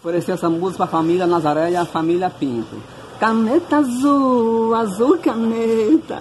[0.00, 2.76] Oferecer essa música pra família Nazaré e a família Pinto.
[3.18, 6.20] Caneta azul, azul caneta,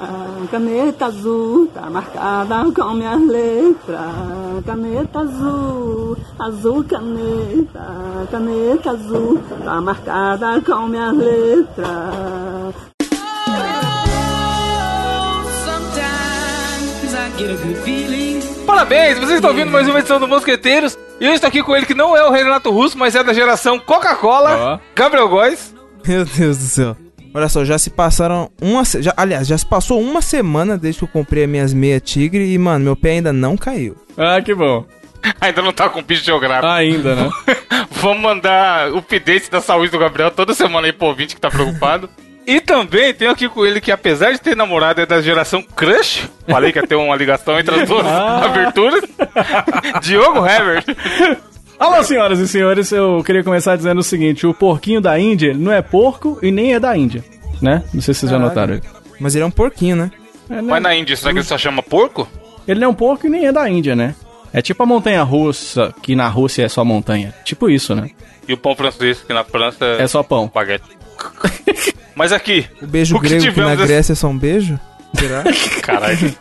[0.49, 4.65] caneta azul, tá marcada com minhas letras.
[4.65, 12.75] Caneta azul, azul caneta, caneta azul, tá marcada com minhas letras.
[18.65, 20.97] Parabéns, vocês estão ouvindo mais uma edição do Mosqueteiros.
[21.19, 23.33] E eu estou aqui com ele que não é o Renato Russo, mas é da
[23.33, 24.79] geração Coca-Cola, Ó.
[24.95, 25.73] Gabriel Góes.
[26.07, 26.97] Meu Deus do céu.
[27.33, 28.83] Olha só, já se passaram uma.
[28.85, 32.51] Já, aliás, já se passou uma semana desde que eu comprei as minhas meia tigre
[32.51, 33.95] e, mano, meu pé ainda não caiu.
[34.17, 34.85] Ah, que bom.
[35.41, 36.67] Ainda não tá com piso geográfico.
[36.67, 37.29] Ainda, né?
[37.91, 41.49] Vamos mandar o update da saúde do Gabriel toda semana aí pro ouvinte que tá
[41.49, 42.09] preocupado.
[42.47, 46.29] E também tenho aqui com ele que, apesar de ter namorado, é da geração Crush.
[46.47, 48.45] Falei que ia ter uma ligação entre as duas Ah.
[48.45, 49.03] aberturas.
[50.01, 50.85] Diogo Herbert.
[51.77, 55.59] Alô, senhoras e senhores, eu queria começar dizendo o seguinte: o porquinho da Índia ele
[55.59, 57.21] não é porco e nem é da Índia,
[57.61, 57.83] né?
[57.93, 58.79] Não sei se vocês já notaram.
[59.19, 60.11] Mas ele é um porquinho, né?
[60.49, 60.61] É, né?
[60.61, 62.27] Mas na Índia, será que ele só chama porco?
[62.65, 64.15] Ele não é um porco e nem é da Índia, né?
[64.53, 67.33] É tipo a montanha russa, que na Rússia é só montanha.
[67.43, 68.09] Tipo isso, né?
[68.47, 70.49] E o pão francês, que na França é, É só pão.
[70.53, 70.85] baguete.
[72.17, 74.37] Mas aqui, O beijo O que grego que, tivemos na esse- Grécia é só um
[74.37, 74.79] beijo?
[75.17, 75.43] Será?
[75.83, 76.35] caralho.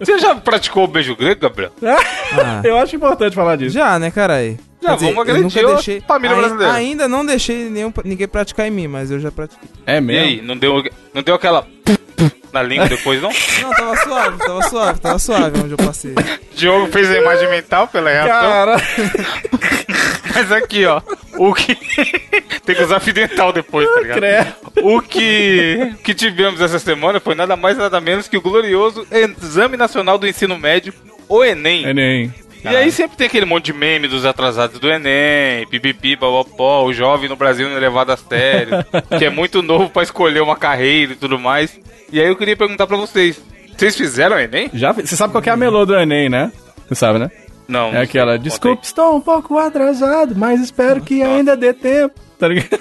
[0.00, 1.72] Você já praticou o beijo grego, Gabriel?
[1.82, 3.74] Ah, Eu acho importante falar disso.
[3.74, 4.58] já, né, carai?
[4.82, 6.72] Já, vamos agredir a família ai- brasileira.
[6.72, 9.68] Ainda não deixei nenhum, ninguém praticar em mim, mas eu já pratiquei.
[9.86, 10.24] É E mesmo?
[10.26, 10.82] aí, não deu,
[11.12, 11.66] não deu aquela
[12.52, 13.30] na língua depois, não?
[13.62, 16.14] Não, tava suave, tava suave, tava suave onde eu passei.
[16.56, 18.28] Diogo fez a imagem mental pela reação.
[18.50, 18.76] Cara,
[20.34, 21.00] Mas aqui, ó.
[21.38, 21.76] O que.
[22.64, 24.54] Tem que usar fio dental depois, tá ligado?
[24.82, 29.76] O que, que tivemos essa semana foi nada mais nada menos que o glorioso Exame
[29.76, 30.92] Nacional do Ensino Médio,
[31.28, 31.84] o Enem.
[31.84, 32.34] Enem.
[32.62, 36.92] E aí sempre tem aquele monte de meme dos atrasados do Enem, pipipi, babapó, o
[36.92, 38.84] jovem no Brasil não é levado a sério,
[39.18, 41.78] que é muito novo pra escolher uma carreira e tudo mais.
[42.12, 43.40] E aí eu queria perguntar pra vocês,
[43.76, 44.68] vocês fizeram o Enem?
[44.74, 46.52] Já, você sabe qual que é a melô do Enem, né?
[46.86, 47.30] Você sabe, né?
[47.66, 47.94] Não.
[47.94, 52.80] É aquela, desculpe, estou um pouco atrasado, mas espero que ainda dê tempo, tá ligado?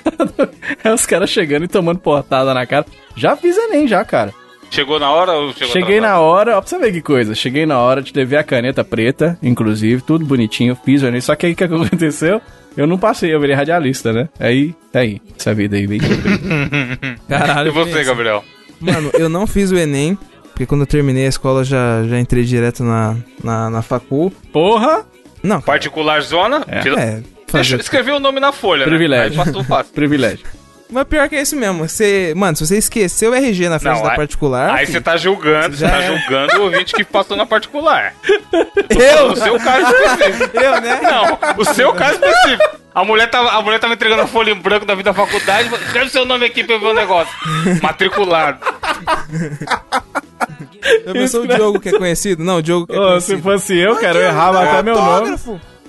[0.83, 2.85] É os caras chegando e tomando portada na cara.
[3.15, 4.33] Já fiz Enem, já, cara.
[4.71, 6.19] Chegou na hora ou chegou Cheguei atrasado?
[6.19, 7.33] na hora, ó, pra você ver que coisa.
[7.35, 11.19] Cheguei na hora, te levei a caneta preta, inclusive, tudo bonitinho, fiz o Enem.
[11.21, 12.39] Só que aí o que aconteceu?
[12.77, 14.29] Eu não passei, eu virei radialista, né?
[14.39, 15.99] Aí, tá aí, essa vida aí, bem
[17.27, 17.69] Caralho.
[17.69, 18.03] E você, pensa.
[18.05, 18.43] Gabriel?
[18.79, 22.43] Mano, eu não fiz o Enem, porque quando eu terminei a escola já, já entrei
[22.43, 24.31] direto na, na, na facul.
[24.53, 25.03] Porra!
[25.41, 26.63] Não, cara, Particular zona?
[26.67, 26.79] É.
[26.87, 29.35] É, Deixa, escreveu o nome na folha, Privilégio.
[29.37, 29.41] né?
[29.41, 29.91] Aí passou fácil.
[29.95, 30.45] Privilégio.
[30.91, 31.87] Mas pior que é isso mesmo.
[31.87, 34.73] Você, mano, se você esqueceu o RG na frente Não, da aí- particular.
[34.73, 36.07] Aí você tá julgando, você tá é.
[36.07, 38.15] julgando o ouvinte que passou na particular.
[38.89, 39.27] Eu?
[39.31, 40.57] O seu caso específico.
[40.57, 40.99] Eu, né?
[41.03, 42.79] Não, o seu caso específico.
[42.95, 45.69] A mulher tava, a mulher tava entregando a folha em branco da vida da faculdade.
[45.75, 47.31] Escreve seu nome aqui pra eu ver o negócio.
[47.83, 48.57] Matriculado.
[51.05, 52.43] Eu pensou o Diogo que é conhecido?
[52.43, 53.37] Não, o Diogo que é Ô, conhecido.
[53.37, 55.37] se fosse eu, cara, eu errava dá até meu nome.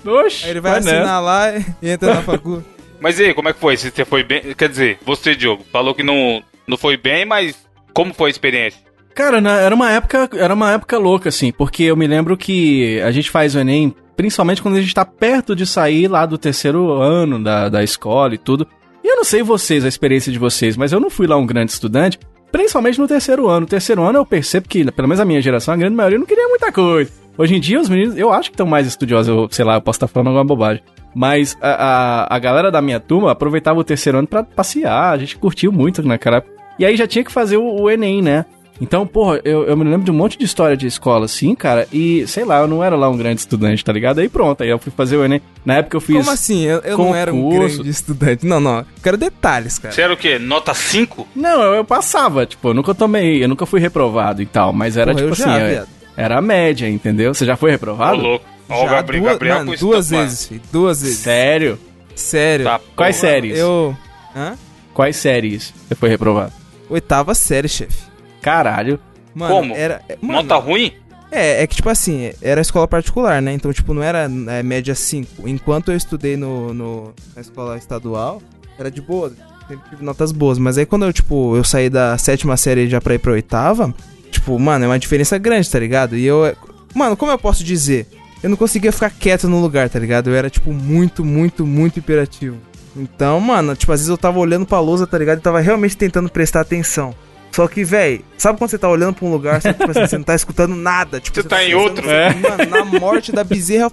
[0.05, 2.63] Oxi, Aí ele vai assinar lá e entra na facul.
[2.99, 3.75] Mas e aí, como é que foi?
[3.77, 4.41] Se Você foi bem?
[4.55, 7.55] Quer dizer, você, Diogo, falou que não, não foi bem, mas
[7.93, 8.79] como foi a experiência?
[9.15, 13.01] Cara, na- era uma época, era uma época louca, assim, porque eu me lembro que
[13.01, 16.37] a gente faz o Enem, principalmente quando a gente tá perto de sair lá do
[16.37, 18.67] terceiro ano da, da escola e tudo.
[19.03, 21.45] E eu não sei vocês, a experiência de vocês, mas eu não fui lá um
[21.45, 22.19] grande estudante,
[22.51, 23.61] principalmente no terceiro ano.
[23.61, 26.25] No terceiro ano eu percebo que, pelo menos a minha geração, a grande maioria não
[26.25, 27.11] queria muita coisa.
[27.41, 29.81] Hoje em dia, os meninos, eu acho que estão mais estudiosos, eu, sei lá, eu
[29.81, 30.83] posso estar falando alguma bobagem.
[31.15, 35.17] Mas a, a, a galera da minha turma aproveitava o terceiro ano pra passear, a
[35.17, 36.53] gente curtiu muito naquela época.
[36.77, 38.45] E aí já tinha que fazer o, o Enem, né?
[38.79, 41.87] Então, porra, eu, eu me lembro de um monte de história de escola assim, cara,
[41.91, 44.19] e sei lá, eu não era lá um grande estudante, tá ligado?
[44.19, 45.41] Aí pronto, aí eu fui fazer o Enem.
[45.65, 46.17] Na época eu fiz.
[46.17, 46.61] Como assim?
[46.61, 48.45] Eu, eu não era um grande estudante.
[48.45, 48.77] Não, não.
[48.79, 49.91] Eu quero detalhes, cara.
[49.91, 50.37] Você era o quê?
[50.37, 51.27] Nota 5?
[51.35, 54.95] Não, eu, eu passava, tipo, eu nunca tomei, eu nunca fui reprovado e tal, mas
[54.95, 56.00] era Porra, tipo eu assim.
[56.21, 57.33] Era a média, entendeu?
[57.33, 58.21] Você já foi Ô, reprovado?
[58.21, 58.45] louco.
[58.69, 60.61] Ó, o Gabriel, duas, Gabriel mano, duas vezes, filho.
[60.71, 61.17] Duas vezes.
[61.17, 61.79] Sério?
[62.15, 62.65] Sério.
[62.65, 63.31] Tá, Quais porra.
[63.31, 63.57] séries?
[63.57, 63.97] Eu.
[64.35, 64.53] Hã?
[64.93, 66.53] Quais séries você foi reprovado?
[66.89, 68.03] Oitava série, chefe.
[68.41, 68.99] Caralho.
[69.33, 69.75] Mano, Como?
[69.75, 70.93] Era, é, mano, Nota ruim?
[71.31, 73.53] É, é que tipo assim, era escola particular, né?
[73.53, 75.47] Então, tipo, não era é, média 5.
[75.47, 78.41] Enquanto eu estudei no, no- na escola estadual,
[78.77, 79.31] era de boa,
[79.67, 80.57] sempre tive notas boas.
[80.57, 83.93] Mas aí quando eu, tipo, eu saí da sétima série já pra ir pra oitava,
[84.31, 86.15] tipo, mano, é uma diferença grande, tá ligado?
[86.17, 86.55] E eu.
[86.95, 88.07] Mano, como eu posso dizer?
[88.41, 90.29] Eu não conseguia ficar quieto no lugar, tá ligado?
[90.29, 92.57] Eu era, tipo, muito, muito, muito imperativo.
[92.95, 95.37] Então, mano, tipo, às vezes eu tava olhando pra lousa, tá ligado?
[95.37, 97.13] E tava realmente tentando prestar atenção.
[97.51, 100.07] Só que, véi, sabe quando você tá olhando pra um lugar, só que, tipo assim,
[100.07, 101.19] você não tá escutando nada?
[101.19, 102.05] Tipo, Você tá em pensando, outro.
[102.09, 103.91] assim, Mano, na morte da bezerra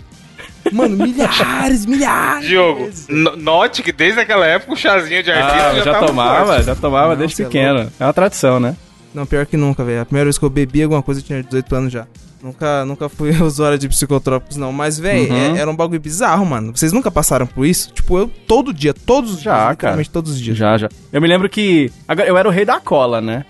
[0.73, 2.46] Mano, milhares, milhares.
[2.49, 6.46] Diogo, no- note que desde aquela época o chazinho de artista Ah, já, já, tomava,
[6.46, 6.64] forte.
[6.67, 7.93] já tomava Não, desde é pequeno.
[7.99, 8.76] É uma tradição, né?
[9.19, 10.00] Não, pior que nunca, velho.
[10.03, 12.06] A primeira vez que eu bebi alguma coisa eu tinha 18 anos já.
[12.41, 14.73] Nunca, nunca fui usuário de psicotrópicos, não.
[14.73, 15.56] Mas, velho, Uhum.
[15.56, 16.70] era um bagulho bizarro, mano.
[16.73, 17.91] Vocês nunca passaram por isso?
[17.93, 19.73] Tipo, eu todo dia, todos os Já, dias, cara.
[19.73, 20.56] literalmente todos os dias.
[20.56, 20.88] Já, já.
[21.12, 21.91] Eu me lembro que.
[22.06, 23.44] Agora, eu era o rei da cola, né?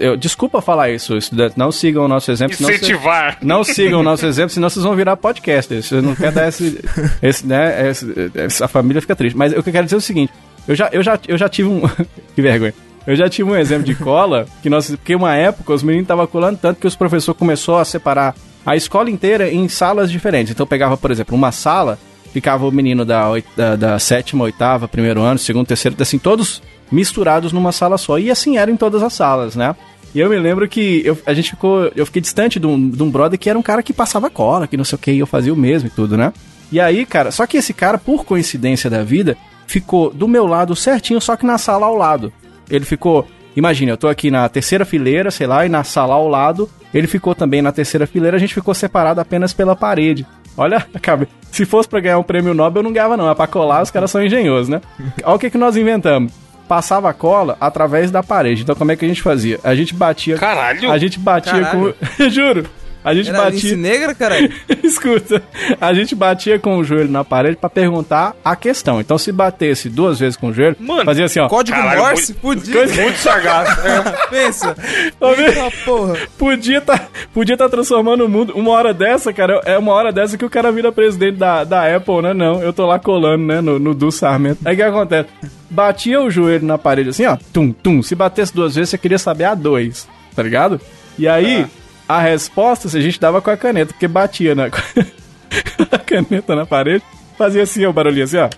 [0.00, 1.56] Eu- desculpa falar isso, estudantes.
[1.56, 2.54] Não sigam o nosso exemplo.
[2.54, 3.38] senão cê- Incentivar.
[3.42, 5.86] Não sigam o nosso exemplo, senão vocês vão virar podcasters.
[5.86, 6.78] Você não quer dar esse.
[7.22, 9.36] esse né, esse- essa família fica triste.
[9.38, 10.32] Mas o que eu quero dizer é o seguinte:
[10.68, 11.80] eu já, eu já, eu já tive um.
[12.36, 12.74] que vergonha.
[13.06, 16.26] Eu já tive um exemplo de cola, que nós, porque uma época os meninos estavam
[16.26, 18.34] colando tanto que os professores começou a separar
[18.64, 20.52] a escola inteira em salas diferentes.
[20.52, 21.98] Então pegava, por exemplo, uma sala,
[22.32, 27.52] ficava o menino da, da, da sétima, oitava, primeiro ano, segundo, terceiro, assim, todos misturados
[27.52, 28.18] numa sala só.
[28.18, 29.76] E assim era em todas as salas, né?
[30.14, 31.90] E eu me lembro que eu, a gente ficou.
[31.94, 34.66] Eu fiquei distante de um, de um brother que era um cara que passava cola,
[34.66, 36.32] que não sei o que, e eu fazia o mesmo e tudo, né?
[36.70, 39.36] E aí, cara, só que esse cara, por coincidência da vida,
[39.66, 42.32] ficou do meu lado certinho, só que na sala ao lado.
[42.70, 43.26] Ele ficou.
[43.56, 47.06] Imagina, eu tô aqui na terceira fileira, sei lá, e na sala ao lado, ele
[47.06, 50.26] ficou também na terceira fileira, a gente ficou separado apenas pela parede.
[50.56, 51.28] Olha, cabe.
[51.52, 53.30] Se fosse pra ganhar um prêmio Nobel, eu não ganhava, não.
[53.30, 54.80] É pra colar, os caras são engenhosos, né?
[55.24, 56.32] Olha o que, que nós inventamos.
[56.66, 58.62] Passava a cola através da parede.
[58.62, 59.60] Então, como é que a gente fazia?
[59.62, 60.36] A gente batia.
[60.38, 60.90] Caralho.
[60.90, 61.94] A gente batia Caralho.
[62.18, 62.24] com.
[62.30, 62.64] Juro.
[63.04, 63.76] A gente Era batia.
[63.76, 64.50] Negra, caralho?
[64.82, 65.42] Escuta,
[65.78, 68.98] a gente batia com o joelho na parede pra perguntar a questão.
[68.98, 71.48] Então, se batesse duas vezes com o joelho, Mano, fazia assim, ó.
[71.48, 72.32] Código Caralho, Morse?
[72.32, 72.86] Podia.
[72.86, 73.68] Muito sagaz.
[73.84, 74.26] É.
[74.28, 74.74] Pensa.
[75.20, 76.16] Eita porra.
[76.38, 78.54] Podia tá, podia tá transformando o mundo.
[78.56, 81.94] Uma hora dessa, cara, é uma hora dessa que o cara vira presidente da, da
[81.94, 82.32] Apple, né?
[82.32, 83.60] Não, eu tô lá colando, né?
[83.60, 84.60] No, no do Sarmento.
[84.64, 85.28] Aí o que acontece?
[85.68, 87.36] Batia o joelho na parede assim, ó.
[87.52, 88.02] Tum, tum.
[88.02, 90.80] Se batesse duas vezes, você queria saber a dois, tá ligado?
[91.18, 91.66] E aí,
[92.08, 94.66] a resposta a gente dava com a caneta, porque batia na
[95.90, 97.04] a caneta na parede,
[97.38, 98.48] fazia assim, ó, o barulhinho assim, ó.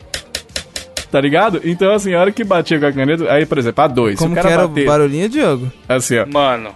[1.11, 1.61] Tá ligado?
[1.65, 4.19] Então, assim, a hora que batia com a caneta, aí, por exemplo, a dois.
[4.19, 5.73] Como se o que cara era bater, o barulhinho, Diogo?
[5.89, 6.27] assim, ó.
[6.27, 6.75] Mano,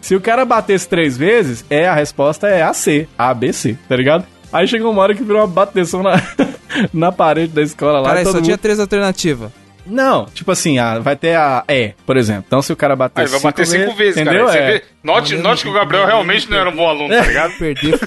[0.00, 4.24] Se o cara batesse três vezes, é a resposta é AC, ABC, tá ligado?
[4.52, 6.22] Aí chegou uma hora que virou uma bateção na,
[6.92, 8.08] na parede da escola lá.
[8.08, 8.60] Cara, e todo só tinha mundo...
[8.60, 9.50] três alternativas.
[9.86, 12.44] Não, tipo assim, ah, vai ter a E, por exemplo.
[12.46, 14.46] Então se o cara bater aí vai bater cinco vezes, entendeu?
[14.46, 14.58] cara.
[14.58, 14.72] É.
[14.72, 17.52] vê- note, note que o Gabriel realmente não era um bom aluno, tá ligado?
[17.58, 17.98] Perder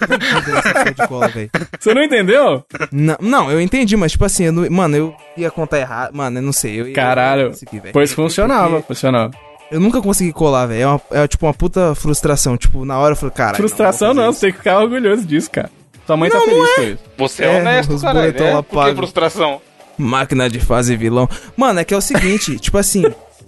[0.96, 1.50] de cola, velho.
[1.80, 2.64] Você não entendeu?
[2.92, 6.14] Não, não, eu entendi, mas tipo assim, eu não- mano, eu ia contar errado.
[6.16, 6.80] Mano, eu não sei.
[6.80, 7.44] Eu, ia- eu Caralho.
[7.44, 7.94] não consegui, velho.
[7.94, 9.32] Pois funcionava, Porque funcionava.
[9.70, 11.02] Eu nunca consegui colar, velho.
[11.12, 12.56] É, é tipo uma puta frustração.
[12.58, 13.56] Tipo, na hora eu falei, cara.
[13.58, 15.70] Frustração não, você tem que ficar orgulhoso disso, cara.
[16.06, 17.00] Sua mãe tá feliz com isso.
[17.18, 18.96] Você é, É, honesto, boletão É, por que pago.
[18.96, 19.62] frustração?
[19.98, 21.30] Máquina de fazer vilão.
[21.56, 23.04] Mano, é que é o seguinte, tipo assim,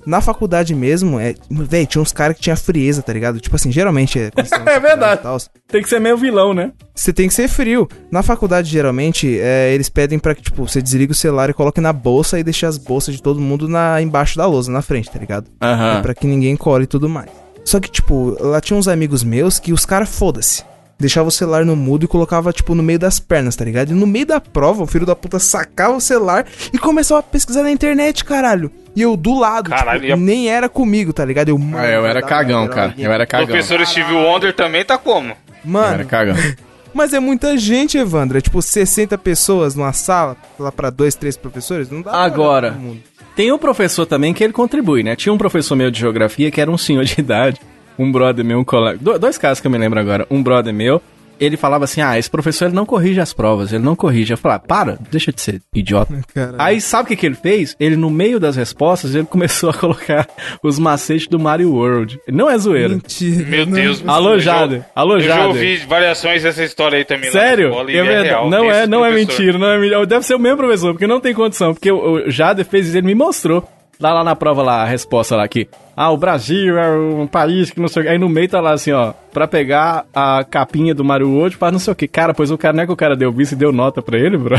[0.06, 3.40] na faculdade mesmo, é, velho, tinha uns caras que tinha frieza, tá ligado?
[3.40, 4.31] Tipo assim, geralmente é.
[4.66, 5.22] É verdade.
[5.68, 6.72] Tem que ser meio vilão, né?
[6.96, 7.88] Você tem que ser frio.
[8.12, 11.80] Na faculdade, geralmente, é, eles pedem pra que, tipo, você desligue o celular e coloque
[11.81, 15.10] na bolsa e deixe as bolsas de todo mundo na, embaixo da lousa, na frente,
[15.10, 15.48] tá ligado?
[15.62, 16.02] Aham.
[16.02, 17.30] Pra que ninguém cole e tudo mais.
[17.63, 20.63] Só que, tipo, lá tinha uns amigos meus que os caras, foda-se.
[21.00, 23.92] Deixava o celular no mudo e colocava, tipo, no meio das pernas, tá ligado?
[23.92, 27.24] E no meio da prova, o filho da puta sacava o celular e começava a
[27.24, 28.69] pesquisar na internet, caralho.
[28.96, 31.48] E eu do lado, Caralho, tipo, e a- nem era comigo, tá ligado?
[31.50, 32.88] Eu, Ah, mano, eu era cagão, era cara.
[32.90, 33.06] alguém.
[33.06, 33.48] Eu era O cagão.
[33.48, 35.30] professor Steve Wonder também tá como?
[35.30, 36.36] Eu Mano, era cagão.
[36.94, 38.38] mas é muita gente, Evandro.
[38.38, 41.90] É tipo 60 pessoas numa sala, lá pra dois, três professores.
[41.90, 42.68] Não dá pra Agora.
[42.68, 43.00] olhar todo mundo.
[43.38, 45.16] Tem um professor também que ele contribui, né?
[45.16, 47.62] Tinha um professor meu de geografia que era um senhor de idade,
[47.99, 48.97] um brother meu, um colega.
[48.99, 50.25] do- Dois casos que eu me lembro agora.
[50.31, 51.01] Um brother meu,
[51.39, 54.33] ele falava assim: Ah, esse professor ele não corrige as provas, ele não corrige.
[54.33, 56.13] Eu falava, para, deixa de ser idiota.
[56.33, 56.56] Caralho.
[56.57, 57.75] Aí sabe o que, que ele fez?
[57.79, 60.27] Ele, no meio das respostas, ele começou a colocar
[60.63, 62.19] os macetes do Mario World.
[62.27, 62.89] Não é zoeira.
[62.89, 63.45] Mentira.
[63.45, 63.73] Meu não.
[63.73, 64.03] Deus.
[64.44, 64.83] Jader.
[64.95, 67.31] Alô, Eu já ouvi variações dessa história aí também.
[67.31, 67.69] Sério?
[67.69, 68.27] escola, e É verdade.
[68.27, 68.49] real.
[68.49, 70.06] Não é, não é mentira, não é mentira.
[70.06, 71.73] Deve ser o mesmo professor, porque não tem condição.
[71.73, 73.68] Porque o, o Jader fez isso, ele me mostrou.
[74.01, 75.68] Lá, lá na prova, lá, a resposta lá aqui.
[75.94, 78.11] Ah, o Brasil é um país que não sei o que.
[78.11, 79.11] Aí no meio tá lá assim, ó.
[79.33, 82.07] Pra pegar a capinha do Mario World pra não sei o que.
[82.07, 84.18] Cara, pois o cara não é que o cara deu visto e deu nota pra
[84.18, 84.56] ele, bro.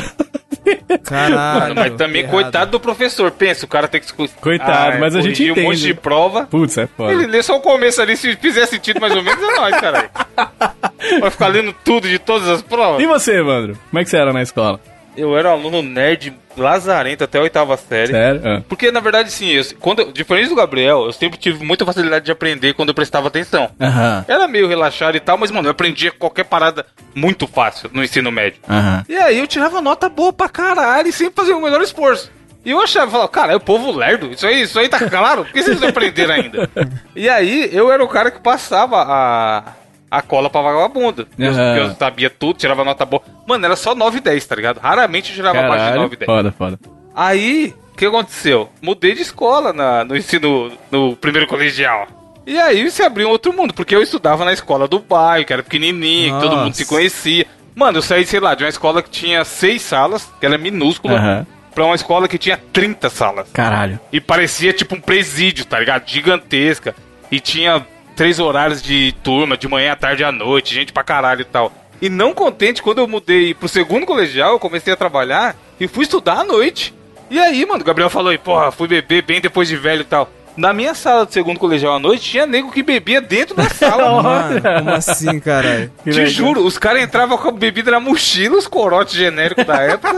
[1.02, 1.60] Caralho.
[1.68, 2.32] Mano, mas também, errado.
[2.32, 3.30] coitado do professor.
[3.30, 4.12] Pensa, o cara tem que.
[4.12, 5.66] Coitado, mas a gente corrigir um entende.
[5.68, 6.44] monte de prova.
[6.44, 7.10] Putz, é foda.
[7.10, 10.10] Ele lê só o começo ali, se fizer sentido mais ou menos, é nóis, caralho.
[11.18, 13.02] Vai ficar lendo tudo de todas as provas.
[13.02, 13.78] E você, Evandro?
[13.88, 14.78] Como é que você era na escola?
[15.20, 18.12] Eu era um aluno nerd lazarento até a oitava série.
[18.12, 18.40] Sério?
[18.44, 18.62] Ah.
[18.68, 22.24] Porque, na verdade, sim, eu, quando, eu- diferente do Gabriel, eu sempre tive muita facilidade
[22.24, 23.70] de aprender quando eu prestava atenção.
[23.80, 24.24] Aham.
[24.26, 26.84] Era meio relaxado e tal, mas, mano, eu aprendia qualquer parada
[27.14, 28.60] muito fácil no ensino médio.
[28.68, 29.04] Aham.
[29.08, 32.30] E aí eu tirava nota boa pra caralho e sempre fazia o melhor esforço.
[32.64, 35.44] E eu achava, falava, cara, é o povo lerdo, isso aí, isso aí tá claro,
[35.46, 36.68] por que vocês não aprenderam ainda?
[37.16, 39.62] e aí eu era o cara que passava a,
[40.10, 41.28] a cola pra vagabundo.
[41.38, 41.76] Eu, Aham.
[41.76, 43.22] eu sabia tudo, tirava nota boa.
[43.46, 44.78] Mano, era só 9 e 10, tá ligado?
[44.78, 46.26] Raramente eu tirava abaixo de Caralho, 9 e 10.
[46.26, 46.78] foda, foda.
[47.14, 48.68] Aí, o que aconteceu?
[48.80, 52.06] Mudei de escola na- no ensino, no primeiro colegial.
[52.46, 55.52] E aí se abriu um outro mundo, porque eu estudava na escola do bairro, que
[55.52, 57.46] era pequenininha, que todo mundo se conhecia.
[57.74, 61.14] Mano, eu saí, sei lá, de uma escola que tinha seis salas, que era minúscula,
[61.14, 61.46] Aham.
[61.74, 63.46] pra uma escola que tinha 30 salas.
[63.52, 64.00] Caralho.
[64.12, 66.08] E parecia tipo um presídio, tá ligado?
[66.08, 66.94] Gigantesca.
[67.30, 67.86] E tinha
[68.20, 71.44] três horários de turma, de manhã, à tarde e à noite, gente pra caralho e
[71.46, 71.72] tal.
[72.02, 76.02] E não contente, quando eu mudei pro segundo colegial, eu comecei a trabalhar e fui
[76.02, 76.92] estudar à noite.
[77.30, 80.04] E aí, mano, o Gabriel falou aí, porra, fui beber bem depois de velho e
[80.04, 80.30] tal.
[80.54, 84.22] Na minha sala do segundo colegial à noite, tinha nego que bebia dentro da sala,
[84.22, 84.60] mano.
[84.60, 85.90] Como assim, caralho?
[86.04, 86.26] Te legal.
[86.26, 90.12] juro, os caras entravam com a bebida na mochila, os corotes genéricos da época.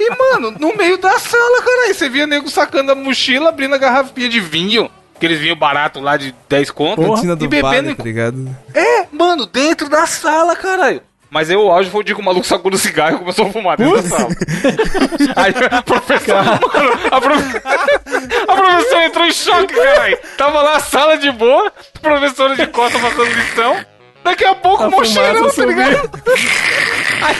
[0.00, 3.78] e, mano, no meio da sala, cara, você via nego sacando a mochila, abrindo a
[3.78, 4.90] garrafinha de vinho.
[5.24, 7.00] Aqueles vinho barato lá de 10 conto.
[7.34, 7.88] Do e bebendo.
[7.88, 8.56] bar, tá ligado?
[8.74, 11.00] É, mano, dentro da sala, caralho.
[11.30, 13.46] Mas aí o auge foi o dia que o maluco sacou do cigarro e começou
[13.46, 14.28] a fumar dentro da sala.
[15.34, 16.60] aí a professora, mano,
[17.10, 17.62] a, profe-
[18.46, 20.18] a professora entrou em choque, caralho.
[20.36, 23.76] Tava lá a sala de boa, professora de costa passando lição.
[24.24, 26.10] Daqui a pouco, A o mocheirão, fumaça tá ligado?
[27.24, 27.36] Aí,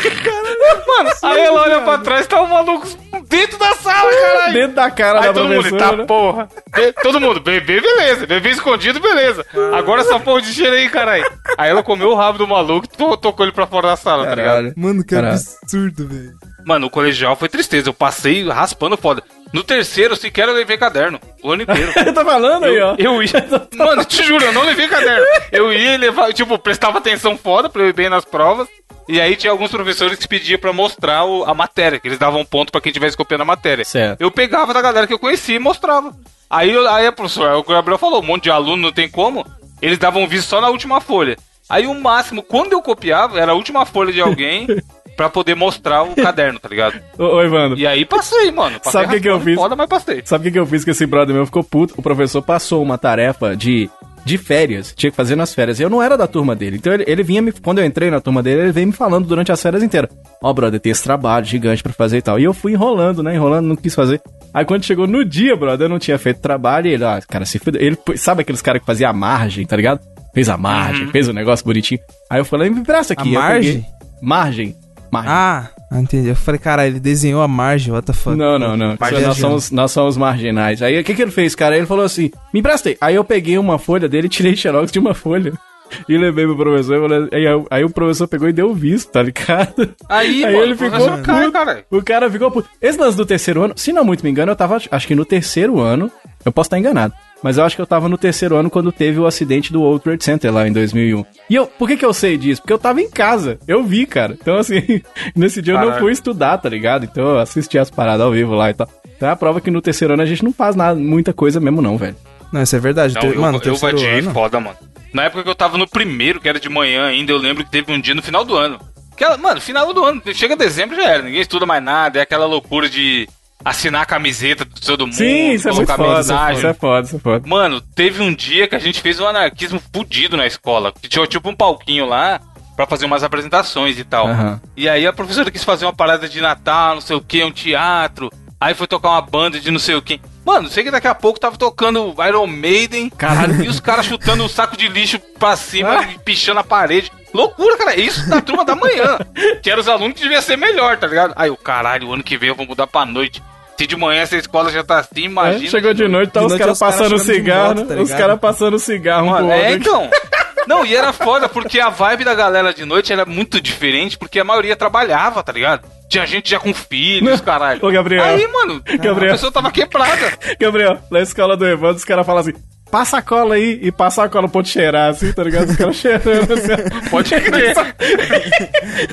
[0.86, 2.86] mano, aí ela olha pra trás, tá o maluco
[3.28, 4.52] dentro da sala, caralho.
[4.54, 6.48] Dentro da cara Aí da todo mundo, tá porra.
[6.74, 8.26] Be- todo mundo, bebê, beleza.
[8.26, 9.44] Bebê escondido, beleza.
[9.74, 11.24] Agora essa porra de cheiro aí, caralho.
[11.58, 14.24] Aí ela comeu o rabo do maluco e to- tocou ele pra fora da sala,
[14.26, 14.54] tá ligado?
[14.54, 14.74] Caralho.
[14.76, 15.34] Mano, que Caralho.
[15.34, 16.32] absurdo, velho.
[16.64, 17.90] Mano, o colegial foi tristeza.
[17.90, 19.22] Eu passei raspando foda.
[19.52, 21.20] No terceiro, sequer eu levei caderno.
[21.42, 21.92] O ano inteiro.
[22.12, 22.94] tá falando aí, ó.
[22.98, 23.30] Eu ia.
[23.76, 25.24] Mano, te juro, eu não levei caderno.
[25.52, 28.66] Eu ia e levava, tipo, prestava atenção foda pra eu ir bem nas provas.
[29.08, 32.40] E aí tinha alguns professores que pediam pra mostrar o- a matéria, que eles davam
[32.40, 33.84] um ponto pra quem tivesse copiando a matéria.
[33.84, 34.20] Certo.
[34.20, 36.12] Eu pegava da galera que eu conhecia e mostrava.
[36.48, 39.46] Aí, eu- aí a professora, o Gabriel falou, um monte de aluno não tem como.
[39.82, 41.36] Eles davam visto só na última folha.
[41.68, 44.66] Aí o máximo, quando eu copiava, era a última folha de alguém
[45.16, 47.00] pra poder mostrar o caderno, tá ligado?
[47.18, 47.78] Ô, ô, Evandro.
[47.78, 48.78] E aí passei, mano.
[48.80, 49.54] Passei Sabe o que que eu fiz?
[49.54, 50.23] Foda, mas passei.
[50.25, 51.94] Sabe o que, que eu fiz que esse brother meu ficou puto?
[51.97, 53.88] O professor passou uma tarefa de,
[54.25, 55.78] de férias, tinha que fazer nas férias.
[55.80, 56.76] Eu não era da turma dele.
[56.76, 57.52] Então ele, ele vinha me.
[57.52, 60.11] Quando eu entrei na turma dele, ele veio me falando durante as férias inteiras.
[60.42, 62.38] Ó, brother, tem esse trabalho gigante pra fazer e tal.
[62.38, 63.35] E eu fui enrolando, né?
[63.35, 64.21] Enrolando, não quis fazer.
[64.52, 66.87] Aí quando chegou no dia, brother, eu não tinha feito trabalho.
[66.88, 67.80] E ele, ah, cara, se fudeu.
[67.80, 70.00] Ele, sabe aqueles caras que faziam a margem, tá ligado?
[70.35, 72.00] Fez a margem, fez o negócio bonitinho.
[72.28, 73.35] Aí eu falei, me presta aqui.
[73.37, 73.73] A margem?
[73.75, 74.76] peguei- Margem.
[75.23, 75.33] Margem.
[75.33, 75.68] Ah,
[76.00, 76.28] entendi.
[76.28, 78.37] Eu falei, cara, ele desenhou a margem, what the fuck.
[78.37, 78.97] Não, não, não.
[78.99, 79.35] Nós, viajando.
[79.35, 80.83] somos, nós somos marginais.
[80.83, 81.76] Aí o que, que ele fez, cara?
[81.76, 82.97] Ele falou assim: me emprestei.
[83.00, 85.52] Aí eu peguei uma folha dele, tirei xerox de uma folha.
[86.09, 86.99] E levei pro professor.
[87.09, 89.94] falei- Aí, aí, aí o professor pegou e deu o visto, tá ligado?
[90.09, 91.52] Aí, Aí mano, ele ficou professor cai, puto.
[91.52, 91.85] caralho.
[91.90, 92.68] O cara ficou puto.
[92.83, 95.25] Esse lance do terceiro ano, se não muito me engano, eu tava, acho que no
[95.26, 96.11] terceiro ano.
[96.44, 97.14] Eu posso estar enganado.
[97.44, 100.02] Mas eu acho que eu tava no terceiro ano quando teve o acidente do World
[100.02, 101.26] Trade Center lá em 2001.
[101.50, 102.62] E eu, por que que eu sei disso?
[102.62, 103.58] Porque eu tava em casa.
[103.68, 104.34] Eu vi, cara.
[104.40, 104.80] Então, assim,
[105.36, 107.04] nesse dia eu não fui estudar, tá ligado?
[107.04, 108.88] Então eu assisti as paradas ao vivo lá e tal.
[109.14, 111.60] Então é a prova que no terceiro ano a gente não faz nada, muita coisa
[111.60, 112.16] mesmo, não, velho.
[112.50, 113.12] Não, isso é verdade.
[113.12, 114.32] Não, Te- eu, mano, eu terceiro vadiei ano.
[114.32, 114.78] foda, mano.
[115.12, 117.70] Na época que eu tava no primeiro, que era de manhã ainda, eu lembro que
[117.70, 118.80] teve um dia no final do ano.
[119.12, 122.46] Aquela, mano, final do ano, chega dezembro já era, ninguém estuda mais nada, é aquela
[122.46, 123.28] loucura de
[123.64, 125.14] assinar a camiseta de todo mundo.
[125.14, 126.52] Sim, isso é muito colocar foda.
[126.52, 127.49] Isso é foda, isso é foda.
[127.49, 130.92] Mano, teve um dia que a gente fez um anarquismo fudido na escola.
[130.92, 132.40] Que tinha tipo um palquinho lá
[132.76, 134.28] pra fazer umas apresentações e tal.
[134.28, 134.61] Aham.
[134.76, 137.52] E aí a professora quis fazer uma parada de Natal, não sei o que, um
[137.52, 138.30] teatro.
[138.61, 140.20] Aí foi tocar uma banda de não sei o que.
[140.44, 143.08] Mano, sei que daqui a pouco tava tocando Iron Maiden.
[143.10, 143.64] Caralho.
[143.64, 146.08] E os caras chutando um saco de lixo pra cima Ah.
[146.12, 147.10] e pichando a parede.
[147.32, 147.98] Loucura, cara.
[147.98, 149.18] Isso na turma da manhã.
[149.62, 151.32] Que era os alunos que devia ser melhor, tá ligado?
[151.36, 153.42] Aí o caralho, o ano que vem eu vou mudar pra noite.
[153.76, 155.66] Se de manhã essa escola já tá assim, imagina.
[155.66, 157.94] É, chegou de noite, tá De os caras passando cigarro, moto, tá?
[157.96, 160.08] Os caras passando cigarro um Mano, é, então.
[160.66, 164.40] Não, e era foda, porque a vibe da galera de noite era muito diferente, porque
[164.40, 165.87] a maioria trabalhava, tá ligado?
[166.09, 167.80] Tinha gente já com filhos, caralho.
[167.85, 168.25] Ô, Gabriel.
[168.25, 169.33] Aí, mano, Gabriel.
[169.33, 170.38] a pessoa tava quebrada.
[170.61, 172.52] Gabriel, na escola do Evandro, os caras falam assim:
[172.94, 175.71] passa a cola aí e passa a cola te cheirar, assim, tá ligado?
[175.71, 177.11] Os caras cheirando assim.
[177.11, 177.75] Pode crer.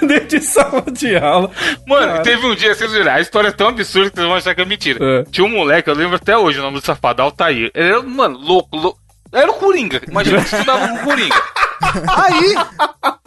[0.08, 1.50] Dentro de sala de aula.
[1.88, 2.22] Mano, Cara.
[2.22, 4.62] teve um dia, vocês viram, a história é tão absurda que vocês vão achar que
[4.62, 5.00] é mentira.
[5.04, 5.24] É.
[5.32, 7.72] Tinha um moleque, eu lembro até hoje o nome do safado, Altair.
[7.74, 9.00] Ele era, mano, louco, louco.
[9.32, 10.02] Era o Coringa.
[10.08, 11.44] Imagina que estudava com o Coringa.
[11.82, 12.56] Aí.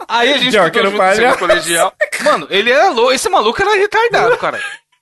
[0.07, 1.93] Aí a gente estudou junto no colegial.
[2.23, 3.11] Mano, ele era louco.
[3.11, 4.59] Esse maluco era retardado, cara.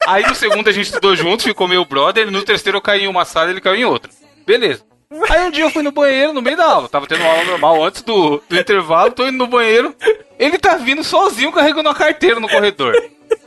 [0.08, 2.30] Aí no segundo a gente estudou junto, ficou meu brother.
[2.32, 4.12] No terceiro eu caí em uma sala ele caiu em outra.
[4.46, 4.84] Beleza.
[5.30, 6.90] Aí um dia eu fui no banheiro no meio da aula.
[6.90, 9.12] Tava tendo aula normal antes do, do intervalo.
[9.12, 9.96] Tô indo no banheiro.
[10.40, 12.96] Ele tá vindo sozinho carregando uma carteira no corredor.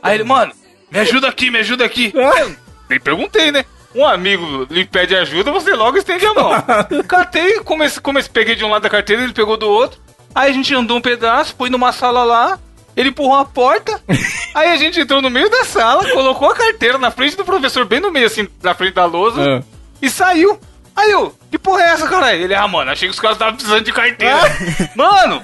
[0.01, 0.53] Aí ele, mano,
[0.89, 2.11] me ajuda aqui, me ajuda aqui.
[2.15, 2.55] Eu
[2.89, 3.65] nem perguntei, né?
[3.95, 6.51] Um amigo lhe pede ajuda, você logo estende a mão.
[7.07, 9.99] Catei, comecei, comecei, peguei de um lado da carteira, ele pegou do outro.
[10.35, 12.59] Aí a gente andou um pedaço, foi numa sala lá,
[12.95, 13.99] ele empurrou a porta,
[14.53, 17.85] aí a gente entrou no meio da sala, colocou a carteira na frente do professor,
[17.85, 19.63] bem no meio, assim, na frente da lousa, Ah.
[20.01, 20.59] e saiu.
[20.95, 22.41] Aí eu, que porra é essa, caralho?
[22.43, 24.35] Ele, ah, mano, achei que os caras estavam precisando de carteira.
[24.95, 25.43] mano,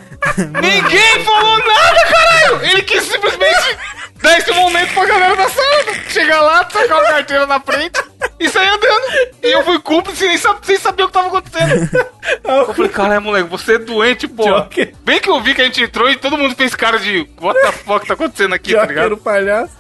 [0.62, 2.66] ninguém falou nada, caralho!
[2.66, 3.78] Ele quis simplesmente
[4.24, 5.94] dar esse momento pra galera da sala.
[6.10, 8.02] Chegar lá, sacar a carteira na frente
[8.40, 9.30] e sair andando.
[9.44, 11.90] E eu fui cúmplice sem, sab- sem saber o que tava acontecendo.
[12.44, 14.26] Eu falei, caralho, moleque, você é doente.
[14.28, 14.94] Joker.
[15.04, 17.60] Bem que eu vi que a gente entrou e todo mundo fez cara de what
[17.62, 19.10] the fuck tá acontecendo aqui, tá ligado?
[19.10, 19.74] Joker, o palhaço.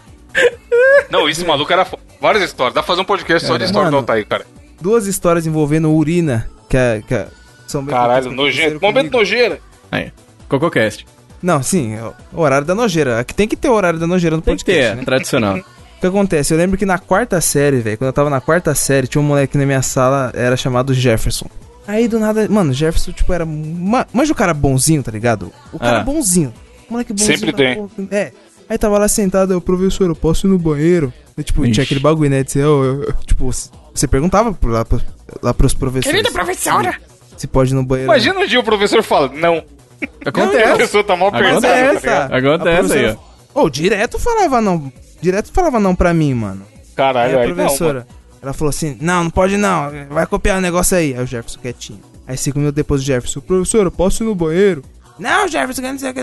[1.09, 2.73] Não, esse maluco era fo- várias histórias.
[2.73, 3.97] Dá pra fazer um podcast só de história do Mano.
[3.99, 4.45] Altair, cara.
[4.81, 7.27] Duas histórias envolvendo urina, que, é, que é-
[7.67, 8.73] são bem Caralho, que nojento.
[8.81, 9.17] Momento comigo.
[9.17, 9.59] nojeira.
[9.91, 10.11] Aí,
[10.49, 11.05] CocoCast.
[11.43, 12.01] Não, sim, é
[12.33, 13.19] o horário da nojeira.
[13.19, 15.03] Aqui tem que ter o horário da nojeira no Tem que podcast, ter, né?
[15.03, 15.59] tradicional.
[15.97, 16.53] O que acontece?
[16.53, 19.25] Eu lembro que na quarta série, velho, quando eu tava na quarta série, tinha um
[19.25, 21.45] moleque na minha sala, era chamado Jefferson.
[21.87, 23.45] Aí do nada, mano, Jefferson, tipo, era.
[23.45, 24.05] Ma...
[24.11, 25.49] Manja o cara bonzinho, tá ligado?
[25.71, 26.03] O cara Ah.
[26.03, 26.53] bonzinho.
[26.89, 27.37] O moleque bonzinho.
[27.37, 27.89] Sempre tem.
[28.11, 28.33] É.
[28.69, 31.13] Aí tava lá sentado, eu, professor, eu posso ir no banheiro?
[31.37, 31.71] E, tipo, Ixi.
[31.71, 32.43] tinha aquele bagulho, né?
[32.43, 33.49] De ser, eu- eu- tipo,
[33.93, 34.85] você perguntava lá,
[35.41, 36.11] lá pros professores.
[36.17, 36.95] Querida professora!
[37.37, 38.11] Se pode ir no banheiro.
[38.11, 39.63] Imagina um dia o professor fala, não.
[40.25, 40.77] A Acontece.
[40.77, 41.53] pessoa tá mal Acontece.
[41.61, 43.19] pensada, tá Acontece, a Acontece aí, professora-
[43.55, 44.91] Ô, direto falava não.
[45.21, 46.65] Direto falava não pra mim, mano.
[46.69, 48.07] Aí Caralho, a aí não, professora,
[48.41, 51.13] ela falou assim: Não, não pode não, vai copiar o negócio aí.
[51.15, 51.99] Aí o Jefferson quietinho.
[52.27, 54.83] Aí cinco minutos depois o Jefferson, professor, eu posso ir no banheiro?
[55.19, 56.21] Não, Jefferson, que não sei o que.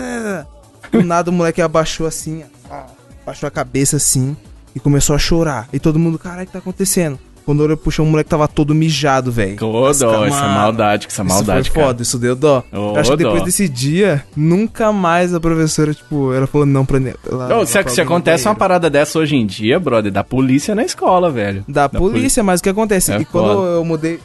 [0.91, 2.81] Do nada o moleque abaixou assim, ó,
[3.23, 4.35] abaixou a cabeça assim
[4.75, 5.69] e começou a chorar.
[5.71, 7.17] E todo mundo, caralho, o que tá acontecendo?
[7.45, 9.55] Quando eu puxei, o moleque tava todo mijado, velho.
[9.55, 11.87] Dó, isso é mano, maldade, que isso é maldade, isso foi cara.
[11.87, 12.63] foda, isso deu dó.
[12.71, 13.45] Ô, eu acho que depois dó.
[13.45, 17.57] desse dia, nunca mais a professora, tipo, ela falou não pra ela.
[17.57, 21.29] Ô, se, se acontece uma parada dessa hoje em dia, brother, da polícia na escola,
[21.29, 21.63] velho.
[21.67, 23.11] Da, polícia, mas o que acontece?
[23.11, 23.67] É e quando foda.
[23.67, 24.19] eu mudei.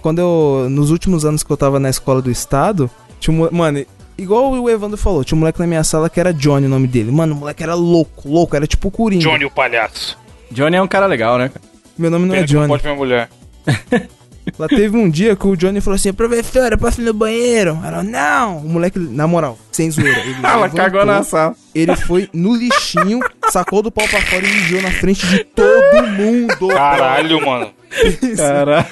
[0.00, 0.66] Quando eu.
[0.70, 3.48] Nos últimos anos que eu tava na escola do estado, tinha um.
[3.50, 3.84] Mano,
[4.16, 6.86] igual o Evandro falou, tinha um moleque na minha sala que era Johnny o nome
[6.86, 7.10] dele.
[7.10, 9.22] Mano, o moleque era louco, louco, era tipo o Coringa.
[9.22, 10.18] Johnny o palhaço.
[10.50, 11.48] Johnny é um cara legal, né?
[11.48, 11.71] cara?
[12.02, 12.68] Meu nome não Pena é que não Johnny.
[12.72, 13.28] pode minha mulher.
[14.58, 17.78] Lá teve um dia que o Johnny falou assim: professora, posso ir no banheiro?
[17.84, 18.58] Ela, não!
[18.58, 20.18] O moleque, na moral, sem zoeira.
[20.18, 21.54] Ele Ela levantou, cagou na sala.
[21.72, 26.06] Ele foi no lixinho, sacou do pau pra fora e mijou na frente de todo
[26.18, 26.68] mundo.
[26.74, 27.70] Caralho, mano.
[28.36, 28.84] Cara.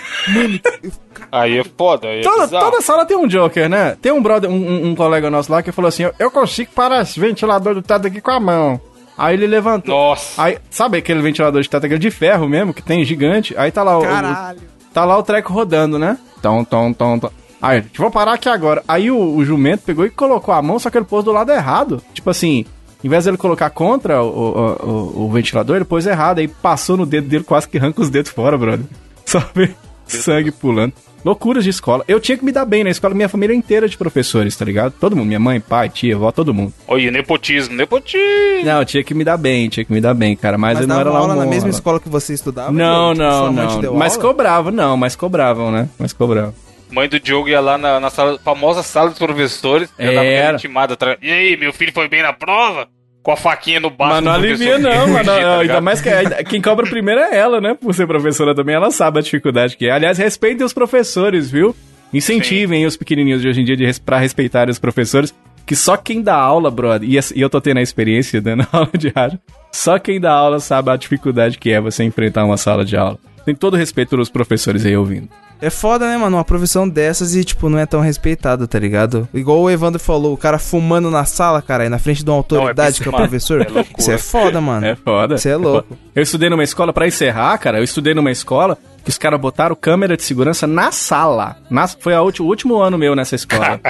[1.33, 2.07] Aí é foda.
[2.09, 3.97] Aí é Toda, toda sala tem um Joker, né?
[4.01, 7.03] Tem um brother, um, um- um colega nosso lá que falou assim: Eu consigo parar
[7.03, 8.81] esse ventilador do teto aqui com a mão.
[9.21, 9.95] Aí ele levantou.
[9.95, 10.43] Nossa.
[10.43, 13.55] Aí, sabe aquele ventilador de teto aquele de ferro mesmo, que tem gigante?
[13.59, 14.03] Aí tá lá o.
[14.03, 14.59] Caralho.
[14.59, 16.17] o- tá lá o treco rodando, né?
[16.43, 17.31] Tom, tom, tom, tom.
[17.61, 18.83] Aí, vou parar aqui agora.
[18.89, 21.53] Aí o, o jumento pegou e colocou a mão, só que ele pôs do lado
[21.53, 22.03] errado.
[22.15, 22.65] Tipo assim,
[23.05, 26.39] em vez dele colocar contra o, o, o- o ventilador, ele pôs errado.
[26.39, 28.87] Aí passou no dedo dele, quase que arranca os dedos fora, brother.
[29.27, 29.71] Só vê
[30.07, 30.95] sangue pulando.
[31.25, 32.03] Loucuras de escola.
[32.09, 34.95] Eu tinha que me dar bem na escola, minha família inteira de professores, tá ligado?
[34.99, 36.73] Todo mundo, minha mãe, pai, tia, avó, todo mundo.
[36.89, 38.65] Olha, nepotismo, nepotismo.
[38.65, 40.57] Não, eu tinha que me dar bem, tinha que me dar bem, cara.
[40.57, 41.71] Mas, Mas eu não dava era lá aula na mesma aluno.
[41.71, 42.73] escola que você estudava?
[42.73, 43.81] Não, não, não.
[43.81, 44.25] deu Mas aula?
[44.25, 45.89] cobravam, não, mas cobravam, né?
[45.99, 46.55] Mas cobravam.
[46.91, 49.89] Mãe do Diogo ia lá na, na sala, famosa sala dos professores.
[49.97, 50.21] Dava Era.
[50.41, 51.19] aquela intimada atrás.
[51.23, 52.89] E aí, meu filho foi bem na prova?
[53.23, 55.25] Com a faquinha no baço Mas não alivia, não, mano.
[55.25, 57.75] Tá Ainda mais que ainda- quem cobra primeiro é ela, né?
[57.75, 59.91] Por ser professora também, ela sabe a dificuldade que é.
[59.91, 61.77] Aliás, respeitem os professores, viu?
[62.15, 65.35] Incentivem os pequenininhos de hoje em dia de, pra respeitarem os professores.
[65.67, 68.91] Que só quem dá aula, brother, e, e eu tô tendo a experiência dando aula
[68.99, 69.39] de rádio,
[69.71, 73.19] só quem dá aula sabe a dificuldade que é você enfrentar uma sala de aula.
[73.45, 75.29] Tem todo respeito pelos professores aí ouvindo.
[75.63, 76.37] É foda, né, mano?
[76.37, 79.29] Uma profissão dessas e, tipo, não é tão respeitado, tá ligado?
[79.35, 82.37] Igual o Evandro falou, o cara fumando na sala, cara, aí na frente de uma
[82.39, 83.61] autoridade que é o professor.
[83.63, 83.67] é.
[83.99, 84.87] Isso é foda, mano.
[84.87, 85.35] É foda.
[85.35, 85.97] Isso é louco.
[86.15, 89.75] Eu estudei numa escola, pra encerrar, cara, eu estudei numa escola que os caras botaram
[89.75, 91.57] câmera de segurança na sala.
[91.71, 93.81] Na, foi a ulti- o último ano meu nessa escola.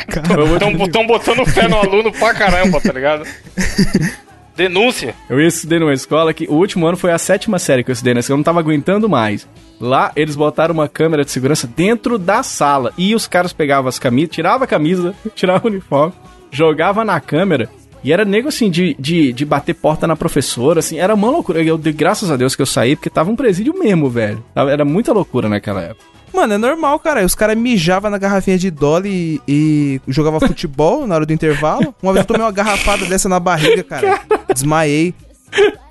[0.85, 3.24] Estão botando fé no aluno pra caramba, tá ligado?
[4.57, 5.15] Denúncia.
[5.29, 8.15] Eu estudei numa escola que o último ano foi a sétima série que eu estudei
[8.19, 9.49] escola, eu não tava aguentando mais.
[9.81, 13.99] Lá eles botaram uma câmera de segurança dentro da sala e os caras pegavam as
[13.99, 16.13] camisas, tiravam a camisa, tiravam o uniforme,
[16.51, 17.71] jogava na câmera
[18.03, 21.63] e era nego assim de, de, de bater porta na professora, assim, era uma loucura.
[21.63, 24.43] Eu graças a Deus que eu saí porque tava um presídio mesmo, velho.
[24.55, 26.10] Era muita loucura naquela época.
[26.33, 27.25] Mano, é normal, cara.
[27.25, 31.95] Os caras mijavam na garrafinha de Dolly e, e jogava futebol na hora do intervalo.
[32.03, 34.21] Uma vez eu tomei uma garrafada dessa na barriga, cara.
[34.53, 35.14] Desmaiei.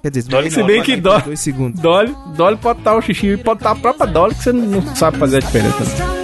[0.01, 1.81] Quer dizer, desmaiei Se bem que por Dois segundos.
[1.81, 4.95] Dolly, Dolly pode estar o xixi e pode estar a própria Dolly que você não
[4.95, 6.18] sabe fazer a diferença.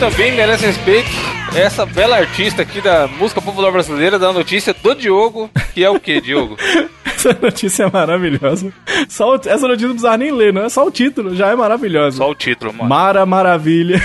[0.00, 1.08] Também merece respeito
[1.54, 6.00] essa bela artista aqui da música popular brasileira, da notícia do Diogo, que é o
[6.00, 6.56] que, Diogo?
[7.04, 8.72] Essa notícia é maravilhosa.
[9.06, 11.54] Só o- essa notícia não precisa nem ler, não é só o título, já é
[11.54, 12.16] maravilhosa.
[12.16, 12.88] Só o título, mano.
[12.88, 14.00] Mara Maravilha.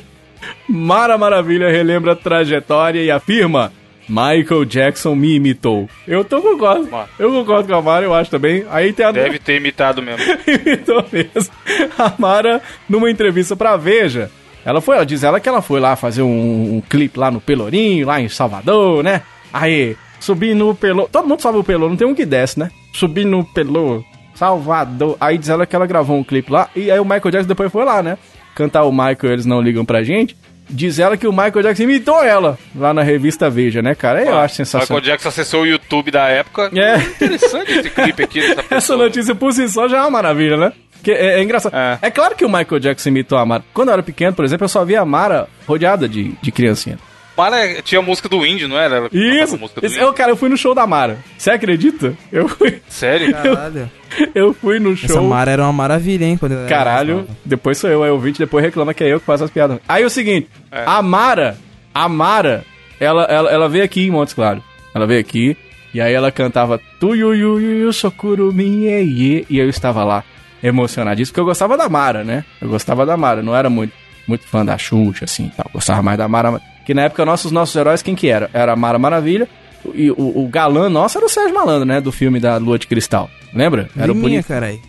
[0.66, 3.70] Mara Maravilha relembra a trajetória e afirma:
[4.08, 5.86] Michael Jackson me imitou.
[6.08, 6.90] Eu tô concordo.
[6.90, 7.08] Mano.
[7.18, 8.64] Eu concordo com a Mara, eu acho também.
[8.70, 9.12] Aí tem a.
[9.12, 10.24] Deve ter imitado mesmo.
[10.48, 11.52] imitou mesmo.
[11.98, 14.30] A Mara, numa entrevista pra Veja,
[14.66, 17.40] ela foi, ela diz ela que ela foi lá fazer um, um clipe lá no
[17.40, 19.22] Pelourinho, lá em Salvador, né?
[19.52, 21.08] Aí, subi no Pelô.
[21.10, 22.72] Todo mundo sabe o Pelô, não tem um que desce, né?
[22.92, 24.02] Subi no Pelô,
[24.34, 25.16] Salvador.
[25.20, 26.68] Aí diz ela que ela gravou um clipe lá.
[26.74, 28.18] E aí o Michael Jackson depois foi lá, né?
[28.56, 30.36] Cantar o Michael, eles não ligam pra gente.
[30.68, 34.20] Diz ela que o Michael Jackson imitou ela lá na revista Veja, né, cara?
[34.20, 35.00] Eu acho Michael sensacional.
[35.00, 36.72] Jackson acessou o YouTube da época.
[36.74, 36.96] É.
[36.96, 38.66] Interessante esse clipe aqui pessoa.
[38.68, 40.72] Essa notícia por si só já é uma maravilha, né?
[41.06, 41.72] Que é, é engraçado.
[41.72, 41.98] É.
[42.02, 42.10] É.
[42.10, 43.62] claro que o Michael Jackson imitou a Mara.
[43.72, 46.98] Quando eu era pequeno, por exemplo, eu só via a Mara rodeada de, de criancinha.
[47.36, 48.96] Mara tinha a música do índio, não era?
[48.96, 49.56] Ela Isso!
[49.82, 51.18] Esse- eu, cara, eu fui no show da Mara.
[51.38, 52.12] Você acredita?
[52.32, 53.32] Eu fui, Sério?
[53.32, 53.88] Caralho.
[54.34, 55.08] eu fui no show.
[55.08, 56.36] Essa Mara era uma maravilha, hein?
[56.36, 59.44] Quando Caralho, depois sou eu, aí o ouvinte depois reclama que é eu que faço
[59.44, 59.78] as piadas.
[59.88, 60.82] Aí o seguinte, É.
[60.86, 61.56] a Mara,
[61.94, 62.64] a Mara,
[62.98, 64.60] ela, ela, ela veio aqui em Montes Claros.
[64.92, 65.56] Ela veio aqui,
[65.94, 70.02] e aí ela cantava Tu yu yu yu yu sokurumi ye ye", e eu estava
[70.02, 70.24] lá
[70.62, 72.44] emocionadíssimo, porque eu gostava da Mara, né?
[72.60, 73.92] Eu gostava da Mara, não era muito,
[74.26, 75.66] muito fã da Xuxa, assim, tal.
[75.72, 78.50] Gostava mais da Mara, que na época nossos, nossos heróis, quem que era?
[78.52, 79.48] Era a Mara Maravilha,
[79.94, 82.00] e o, o galã nosso era o Sérgio Malandro, né?
[82.00, 83.30] Do filme da Lua de Cristal.
[83.54, 83.88] Lembra?
[83.96, 84.46] Era o Liminha, bonito.
[84.46, 84.80] caralho.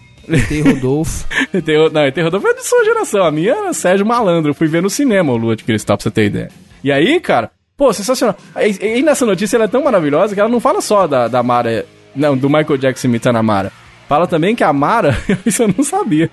[0.50, 1.26] Tem Rodolfo.
[1.54, 3.24] ET, não, ET Rodolfo é de sua geração.
[3.24, 4.52] A minha era Sérgio Malandro.
[4.52, 6.50] Eu fui ver no cinema o Lua de Cristal, pra você ter ideia.
[6.84, 8.36] E aí, cara, pô, sensacional.
[8.58, 11.42] E, e nessa notícia ela é tão maravilhosa que ela não fala só da, da
[11.42, 13.72] Mara, não, do Michael Jackson imitando a Mara.
[14.08, 16.30] Fala também que a Mara, isso eu não sabia.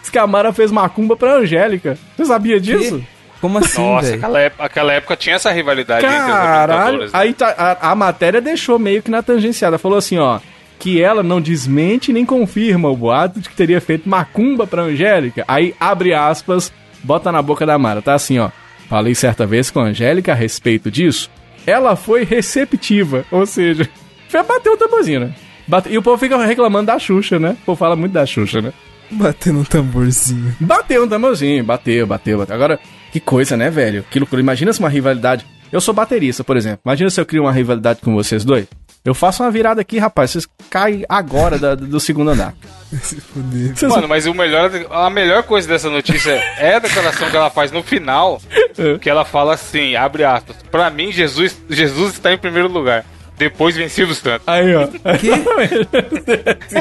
[0.00, 1.98] Diz que a Mara fez macumba pra Angélica.
[2.16, 3.02] Você sabia disso?
[3.40, 6.62] Como assim, Nossa, aquela época, aquela época tinha essa rivalidade entre as Caralho.
[6.72, 7.12] apresentadoras.
[7.12, 7.18] né?
[7.18, 9.76] Aí tá, a, a matéria deixou meio que na tangenciada.
[9.78, 10.38] Falou assim, ó.
[10.78, 15.44] Que ela não desmente nem confirma o boato de que teria feito macumba pra Angélica.
[15.48, 18.00] Aí abre aspas, bota na boca da Mara.
[18.02, 18.50] Tá assim, ó.
[18.88, 21.30] Falei certa vez com a Angélica a respeito disso.
[21.66, 23.24] Ela foi receptiva.
[23.30, 23.88] Ou seja,
[24.28, 25.34] foi bater o tamborzinho, né?
[25.66, 27.56] Bate- E o povo fica reclamando da Xuxa, né?
[27.62, 28.72] O povo fala muito da Xuxa, né?
[29.10, 30.54] Batendo um tamborzinho.
[30.60, 32.54] Bateu um tamborzinho, bateu, bateu, bateu.
[32.54, 32.78] Agora,
[33.12, 34.04] que coisa, né, velho?
[34.10, 34.40] Que loucura.
[34.40, 35.46] Imagina se uma rivalidade.
[35.72, 36.80] Eu sou baterista, por exemplo.
[36.84, 38.66] Imagina se eu crio uma rivalidade com vocês dois.
[39.04, 40.32] Eu faço uma virada aqui, rapaz.
[40.32, 42.54] Vocês caem agora da- do segundo andar.
[43.02, 43.76] Se fuder.
[43.76, 47.50] Vocês- Mano, mas o melhor, a melhor coisa dessa notícia é a declaração que ela
[47.50, 48.40] faz no final,
[48.78, 48.98] É.
[48.98, 53.04] que ela fala assim, abre aspas, pra mim Jesus, Jesus está em primeiro lugar.
[53.38, 54.46] Depois venci o Santos.
[54.46, 54.88] Aí, ó.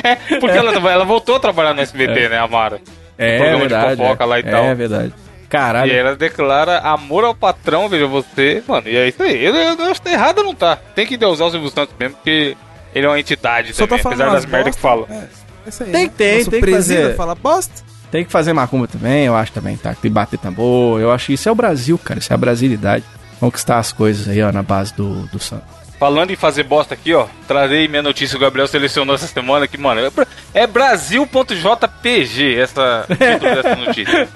[0.04, 2.80] É, porque ela, ela voltou a trabalhar no SBT, né, a Mara?
[3.18, 4.02] É programa de verdade.
[4.02, 4.64] e é, tal.
[4.64, 5.14] É verdade.
[5.44, 5.92] E Caralho.
[5.92, 8.64] aí ela declara amor ao patrão, veja você.
[8.68, 9.44] Mano, e é isso aí.
[9.44, 10.78] Eu, eu, eu acho que tá errado não tá.
[10.96, 12.58] Tem que usar o Silvio Santos mesmo, porque
[12.94, 15.08] ele é uma entidade Só também, tá falando apesar das merdas que fala.
[15.10, 16.10] É, isso aí, Tem né?
[16.10, 17.16] que ter, Nosso tem que fazer.
[17.16, 17.84] fala bosta.
[18.12, 19.90] Tem que fazer macumba também, eu acho também, tá?
[19.90, 21.02] Tem que bater tambor.
[21.02, 22.20] Eu acho que isso é o Brasil, cara.
[22.20, 23.04] Isso é a brasilidade.
[23.40, 25.85] Conquistar as coisas aí, ó, na base do, do Santos.
[26.06, 27.26] Falando em fazer bosta aqui, ó.
[27.48, 30.12] Trazei minha notícia, o Gabriel selecionou essa semana que, mano, é,
[30.54, 34.30] é Brasil.jpg essa dessa notícia.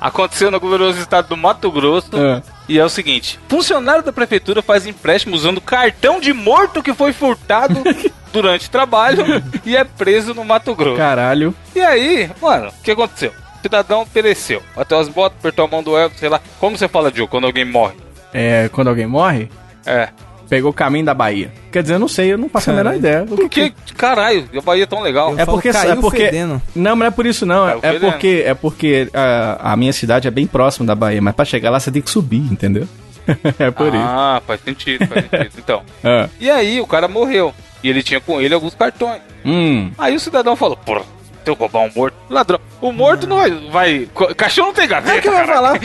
[0.00, 2.10] Aconteceu no glorioso estado do Mato Grosso.
[2.16, 2.42] Ah.
[2.68, 7.12] E é o seguinte: funcionário da prefeitura faz empréstimo usando cartão de morto que foi
[7.12, 7.84] furtado
[8.32, 9.24] durante trabalho
[9.64, 10.96] e é preso no Mato Grosso.
[10.96, 11.54] Caralho.
[11.72, 13.30] E aí, mano, o que aconteceu?
[13.30, 14.60] O cidadão pereceu.
[14.74, 16.40] Bateu as botas, apertou a mão do elfo, sei lá.
[16.58, 17.94] Como você fala, Joe, quando alguém morre?
[18.34, 19.48] É, quando alguém morre,
[19.86, 20.08] É.
[20.52, 21.50] pegou o caminho da Bahia.
[21.72, 23.22] Quer dizer, eu não sei, eu não faço a menor ideia.
[23.22, 23.72] O Por que?
[23.96, 25.30] Caralho, a Bahia é tão legal.
[25.32, 26.60] Eu É falo, porque, caiu é porque fedendo.
[26.76, 27.64] não, mas não é por isso não.
[27.64, 28.10] Caiu É fedendo.
[28.12, 31.70] porque é porque a, a minha cidade é bem próxima da Bahia, mas pra chegar
[31.70, 32.86] lá você tem que subir, entendeu?
[33.58, 33.96] é por isso.
[33.96, 35.52] Ah, faz sentido, faz sentido.
[35.58, 35.82] Então.
[36.04, 36.28] Ah.
[36.38, 37.54] E aí, o cara morreu.
[37.82, 39.22] E ele tinha com ele alguns cartões.
[39.46, 39.90] Hum.
[39.96, 41.00] Aí o cidadão falou, porra,
[41.42, 42.60] se eu roubar um morto, ladrão.
[42.78, 43.50] O morto não vai.
[43.70, 45.16] vai cachorro não tem gaveta.
[45.16, 45.46] É que caralho.
[45.46, 45.80] falar.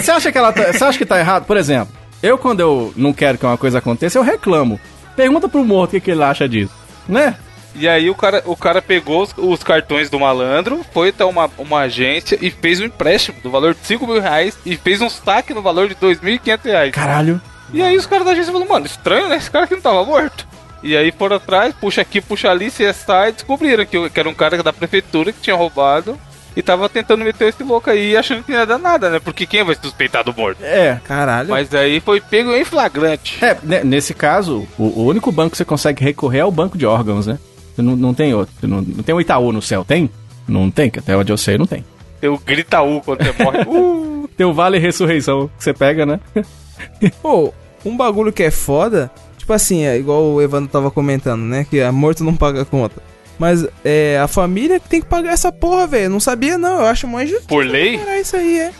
[0.00, 1.46] Você acha que ela tá, você acha que tá errado?
[1.46, 1.92] Por exemplo,
[2.24, 4.80] eu quando eu não quero que uma coisa aconteça, eu reclamo.
[5.14, 6.72] Pergunta pro morto o que, que ele acha disso,
[7.06, 7.36] né?
[7.76, 11.50] E aí o cara, o cara pegou os, os cartões do malandro, foi até uma,
[11.58, 15.10] uma agência e fez um empréstimo do valor de 5 mil reais e fez um
[15.10, 16.92] saque no valor de 2.500 reais.
[16.92, 17.40] Caralho.
[17.72, 19.36] E aí os caras da agência falaram, mano, estranho, né?
[19.36, 20.46] Esse cara aqui não tava morto.
[20.82, 24.34] E aí foram atrás, puxa aqui, puxa ali, CSI, e descobriram que, que era um
[24.34, 26.18] cara da prefeitura que tinha roubado
[26.56, 29.18] e tava tentando meter esse louco aí achando que não ia dar nada, né?
[29.18, 30.62] Porque quem vai suspeitar do morto?
[30.62, 31.00] É.
[31.04, 31.48] Caralho.
[31.50, 33.44] Mas aí foi pego em flagrante.
[33.44, 36.78] É, né, nesse caso, o, o único banco que você consegue recorrer é o banco
[36.78, 37.38] de órgãos, né?
[37.74, 38.54] Você Não, não tem outro.
[38.62, 40.08] Não, não tem o Itaú no céu, tem?
[40.46, 41.84] Não tem, que até onde eu sei não tem.
[42.22, 43.64] Eu grita U quando você morre.
[43.68, 44.28] Uh!
[44.36, 46.18] Tem o Vale Ressurreição que você pega, né?
[47.22, 47.52] Pô,
[47.84, 51.64] um bagulho que é foda, tipo assim, é igual o Evandro tava comentando, né?
[51.68, 53.00] Que a morto não paga conta.
[53.38, 56.04] Mas é a família que tem que pagar essa porra, velho.
[56.04, 56.80] Eu Não sabia, não.
[56.80, 57.46] Eu acho mais justo.
[57.46, 57.98] Por lei?
[57.98, 58.72] Cara, isso aí é.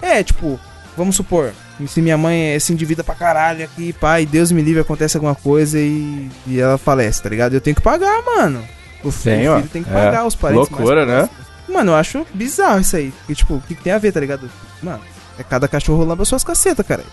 [0.00, 0.58] É, tipo,
[0.96, 1.52] vamos supor,
[1.86, 5.34] se minha mãe é, se endivida pra caralho aqui, pai, Deus me livre, acontece alguma
[5.34, 7.54] coisa e, e ela falece, tá ligado?
[7.54, 8.62] Eu tenho que pagar, mano.
[9.04, 10.68] O filho, Tem, o filho tem que É, pagar os parentes.
[10.70, 11.28] loucura, né?
[11.68, 13.10] Mano, eu acho bizarro isso aí.
[13.18, 14.48] Porque, tipo, o que, que tem a ver, tá ligado?
[14.82, 15.00] Mano,
[15.38, 17.02] é cada cachorro lamba suas cacetas, cara.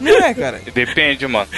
[0.00, 0.60] Não é, cara?
[0.72, 1.48] Depende, mano.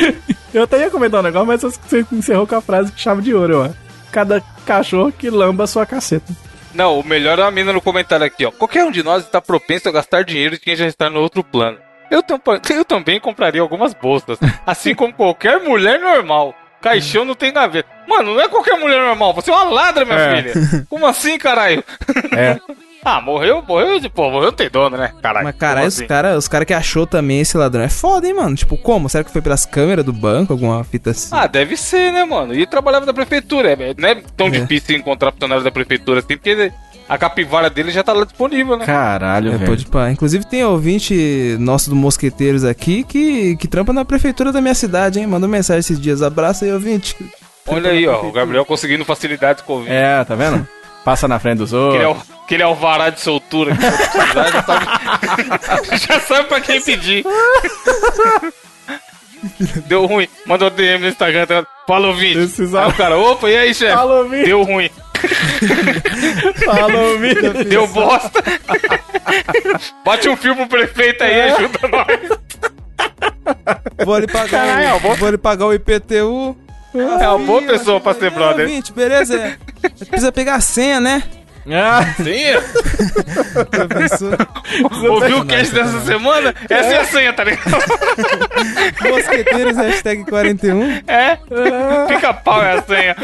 [0.52, 3.34] Eu até ia comentar um negócio, mas você encerrou com a frase que chave de
[3.34, 3.70] ouro, ó.
[4.10, 6.32] Cada cachorro que lamba a sua caceta.
[6.74, 8.50] Não, o melhor é a mina no comentário aqui, ó.
[8.50, 11.42] Qualquer um de nós está propenso a gastar dinheiro de quem já está no outro
[11.44, 11.78] plano.
[12.10, 12.22] Eu,
[12.74, 16.54] eu também compraria algumas bolsas, assim como qualquer mulher normal.
[16.80, 17.88] Caixão não tem gaveta.
[18.08, 20.42] Mano, não é qualquer mulher normal, você é uma ladra, minha É.
[20.42, 20.86] filha.
[20.88, 21.84] Como assim, caralho?
[22.36, 22.58] É.
[23.02, 25.12] Ah, morreu, morreu, de pô, morreu não tem dono, né?
[25.22, 25.44] Caralho.
[25.46, 26.06] Mas, caralho, como os assim?
[26.06, 28.54] caras os cara que achou também esse ladrão é foda, hein, mano?
[28.54, 29.08] Tipo, como?
[29.08, 31.28] Será que foi pelas câmeras do banco, alguma fita assim?
[31.32, 32.54] Ah, deve ser, né, mano?
[32.54, 33.72] E trabalhava na prefeitura.
[33.72, 34.50] É, não é tão É.
[34.50, 36.70] difícil encontrar funcionário da prefeitura assim, porque
[37.08, 38.84] a capivara dele já tá lá disponível, né?
[38.84, 39.66] Caralho, É, velho.
[39.70, 40.10] pode pá.
[40.10, 45.18] Inclusive tem ouvinte nosso do Mosqueteiros aqui que, que trampa na prefeitura da minha cidade,
[45.18, 45.26] hein?
[45.26, 46.20] Mandou mensagem esses dias.
[46.20, 47.16] Abraço aí, ouvinte.
[47.66, 49.94] Olha aí, ó, o Gabriel conseguindo facilidades com o vídeo.
[49.94, 50.68] É, tá vendo?
[51.02, 52.28] Passa na frente dos Aquele, outros.
[52.50, 54.86] Aquele alvará de soltura que você precisar, já sabe,
[56.08, 57.24] já sabe pra quem pedir.
[59.86, 60.28] Deu ruim.
[60.44, 61.46] Mandou DM no Instagram.
[61.46, 62.38] Tá, Fala ouvinte.
[62.40, 63.94] Esses Aí o cara, opa, e aí, chefe?
[63.94, 64.44] Fala, ouvinte.
[64.44, 64.90] Deu ruim.
[66.64, 67.64] Falou, Vini.
[67.70, 68.42] Deu bosta.
[70.04, 71.52] Bate um fio pro prefeito aí, É.
[71.52, 72.06] ajuda nós.
[74.04, 76.56] Vou lhe pagar, Caralho, é o, boa- vou lhe pagar o IPTU.
[76.94, 78.66] É uma boa pessoa pra ser brother.
[78.66, 79.36] Ouvinte, beleza?
[79.36, 79.56] É.
[80.06, 81.22] Precisa pegar a senha, né?
[81.72, 82.54] Ah, Sim.
[83.70, 84.37] Professor.
[85.09, 86.54] Ouviu o cast dessa semana?
[86.68, 87.70] Essa é a senha, tá ligado?
[89.09, 91.02] Mosqueteiros, hashtag 41.
[91.06, 91.38] É.
[92.09, 93.16] Pica-pau é a senha.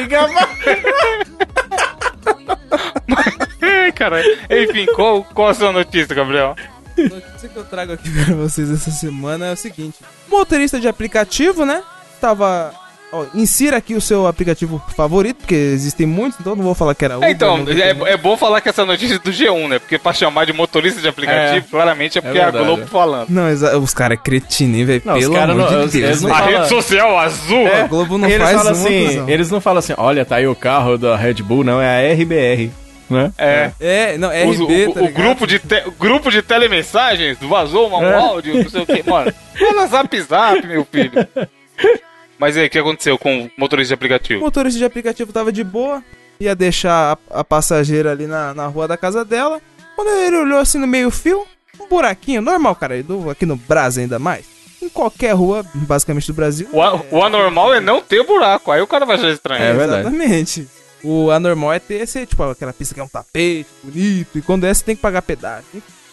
[3.62, 4.22] Ai, cara.
[4.50, 6.54] Enfim, qual, qual a sua notícia, Gabriel?
[6.98, 10.88] A notícia que eu trago aqui pra vocês essa semana é o seguinte: motorista de
[10.88, 11.82] aplicativo, né?
[12.20, 12.72] Tava.
[13.20, 17.04] Ó, insira aqui o seu aplicativo favorito, porque existem muitos, então não vou falar que
[17.04, 17.30] era Uber.
[17.30, 19.78] então, não é, é bom falar que essa notícia é do G1, né?
[19.78, 21.70] Porque pra chamar de motorista de aplicativo, É.
[21.70, 22.64] claramente é porque é, a verdade.
[22.64, 23.28] Globo falando.
[23.30, 23.48] Não,
[23.82, 25.02] os caras é cretino, hein, velho?
[25.04, 25.94] Não, Pelo cara amor não- de Deus.
[25.94, 27.66] eles não A fala- rede social azul.
[27.66, 30.54] A Globo não eles faz falam assim, eles não falam assim, olha, tá aí o
[30.54, 32.70] carro da Red Bull, não, é a RBR,
[33.08, 33.32] né?
[33.38, 33.70] É.
[33.80, 37.88] É, não, Os- RB, o, tá o grupo, de te- o grupo de telemensagens vazou
[37.90, 38.14] um É.
[38.14, 39.08] áudio, não sei o que.
[39.08, 41.12] Mano, fala zap zap, meu filho.
[42.38, 44.40] Mas e aí, o que aconteceu com o motorista de O aplicativo?
[44.40, 46.02] motorista de aplicativo tava de boa,
[46.38, 49.60] ia deixar a, a passageira ali na, na rua da casa dela.
[49.94, 51.46] Quando ele olhou assim no meio-fio,
[51.80, 52.94] um buraquinho, normal, cara,
[53.30, 54.44] aqui no Brasil ainda mais.
[54.82, 56.68] Em qualquer rua, basicamente do Brasil.
[56.70, 59.62] O, a- o anormal é não ter buraco, aí o cara vai achar estranho.
[59.64, 60.00] É verdade.
[60.02, 60.68] Exatamente.
[61.02, 64.64] O anormal é ter esse, tipo, aquela pista que é um tapete bonito, e quando
[64.64, 65.64] é, você tem que pagar pedágio.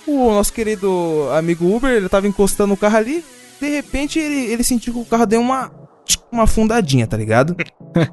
[0.08, 3.24] O nosso querido amigo Uber, ele tava encostando o carro ali,
[3.60, 5.72] de repente ele, ele sentiu que o carro deu uma,
[6.32, 7.56] uma afundadinha, tá ligado?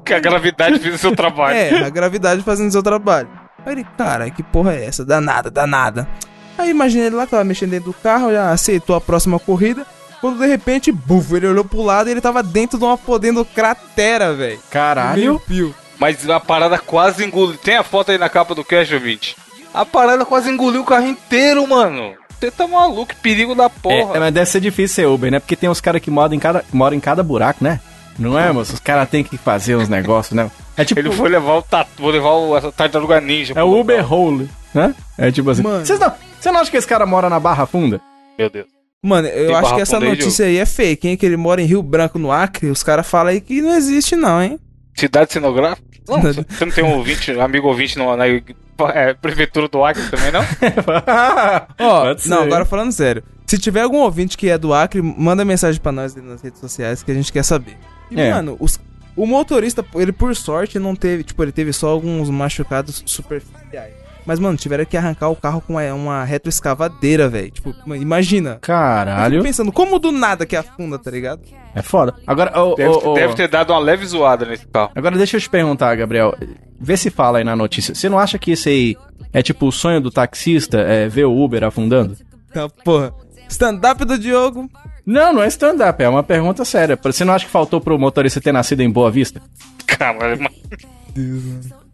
[0.05, 1.57] Que a gravidade fez o seu trabalho.
[1.57, 3.27] É, a gravidade fazendo seu trabalho.
[3.65, 5.03] Aí ele, cara, que porra é essa?
[5.03, 6.07] Danada, danada.
[6.55, 9.83] Aí imaginei ele lá que tava mexendo dentro do carro, já aceitou a próxima corrida.
[10.19, 13.43] Quando de repente, bufo, ele olhou pro lado e ele tava dentro de uma podendo
[13.43, 14.59] cratera, velho.
[14.69, 15.19] Caralho.
[15.19, 15.73] Meio-fio.
[15.97, 17.57] Mas a parada quase engoliu.
[17.57, 19.35] Tem a foto aí na capa do Cash, ouvinte?
[19.73, 22.13] A parada quase engoliu o carro inteiro, mano.
[22.41, 24.17] Você tá maluco, que perigo da É, porra.
[24.17, 25.39] é, mas deve ser difícil ser Uber, né?
[25.39, 27.79] Porque tem uns caras que moram em, cada, moram em cada buraco, né?
[28.17, 28.73] Não é, moço?
[28.73, 30.49] Os caras têm que fazer uns negócios, né?
[30.75, 30.99] É tipo.
[30.99, 33.53] Ele foi levar o tatu, vou levar o, essa tartaruga ninja.
[33.55, 33.79] É o.
[33.79, 34.93] Uber Hole, né?
[35.17, 35.61] É tipo assim.
[35.61, 35.85] Mano.
[35.85, 38.01] Vocês não, você não acha que esse cara mora na Barra Funda?
[38.37, 38.65] Meu Deus.
[39.03, 41.17] Mano, eu Tem acho que essa funda aí, notícia aí é fake, hein?
[41.17, 42.69] Que ele mora em Rio Branco, no Acre.
[42.69, 44.59] Os caras falam aí que não existe, não, hein?
[44.95, 45.87] Cidade cenográfica?
[46.17, 50.31] Não, você não tem um ouvinte, amigo ouvinte no- na é, prefeitura do Acre também,
[50.31, 50.41] não?
[51.79, 53.23] Ó, não, agora falando sério.
[53.45, 57.03] Se tiver algum ouvinte que é do Acre, manda mensagem pra nós nas redes sociais
[57.03, 57.77] que a gente quer saber.
[58.09, 58.31] E, É.
[58.33, 58.79] mano, os-
[59.15, 63.93] o motorista, ele por sorte não teve, tipo, ele teve só alguns machucados superficiais.
[64.25, 67.49] Mas, mano, tiveram que arrancar o carro com uma, uma retroescavadeira, velho.
[67.51, 68.51] Tipo, mano, imagina.
[68.51, 69.41] Eu Caralho.
[69.41, 71.41] pensando, como do nada que afunda, tá ligado?
[71.73, 72.13] É foda.
[72.27, 74.91] Agora, ô, Deve, ô, ô, deve ter dado uma leve zoada nesse carro.
[74.95, 76.35] agora deixa eu te perguntar, Gabriel.
[76.79, 77.95] Vê se fala aí na notícia.
[77.95, 78.95] Você não acha que isso aí
[79.33, 82.15] é tipo o sonho do taxista, é ver o Uber afundando?
[82.49, 83.13] Então, porra.
[83.49, 84.69] Stand-up do Diogo.
[85.05, 86.97] Não, não é stand-up, é uma pergunta séria.
[87.01, 89.41] Você não acha que faltou pro motorista ter nascido em Boa Vista?
[89.87, 90.51] Cara, mas-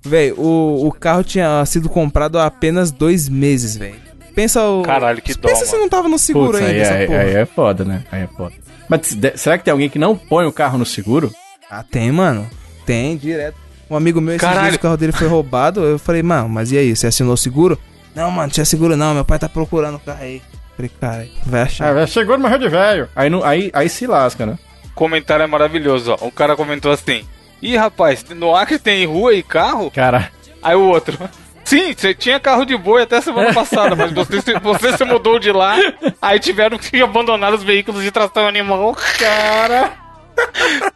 [0.03, 3.95] Véi, o, o carro tinha sido comprado há apenas dois meses, velho.
[4.35, 4.83] Pensa o.
[4.83, 7.19] Caralho, que dó, Pensa se não tava no seguro Putz, ainda, aí, essa aí, porra.
[7.19, 8.03] aí é foda, né?
[8.11, 8.53] Aí é foda.
[8.87, 11.33] Mas de- será que tem alguém que não põe o carro no seguro?
[11.69, 12.47] Ah, tem, mano.
[12.85, 13.57] Tem, direto.
[13.89, 15.83] Um amigo meu, esses dias o carro dele foi roubado.
[15.83, 16.95] Eu falei, mano, mas e aí?
[16.95, 17.77] Você assinou o seguro?
[18.15, 19.13] Não, mano, não tinha seguro não.
[19.13, 20.41] Meu pai tá procurando o carro aí.
[20.75, 21.97] Falei, cara, vai achar.
[21.97, 23.09] Ah, seguro morreu de velho.
[23.15, 24.57] Aí, não- aí, aí se lasca, né?
[24.93, 26.25] Comentário é maravilhoso, ó.
[26.25, 27.23] Um cara comentou assim:
[27.61, 29.89] Ih, rapaz, no Acre tem rua e carro?
[29.91, 30.29] Cara,
[30.61, 31.17] Aí o outro.
[31.63, 35.37] Sim, você tinha carro de boi até semana passada, mas você, se- você se mudou
[35.37, 35.75] de lá,
[36.21, 38.95] aí tiveram que abandonar os veículos de tração animal.
[39.19, 39.91] Cara.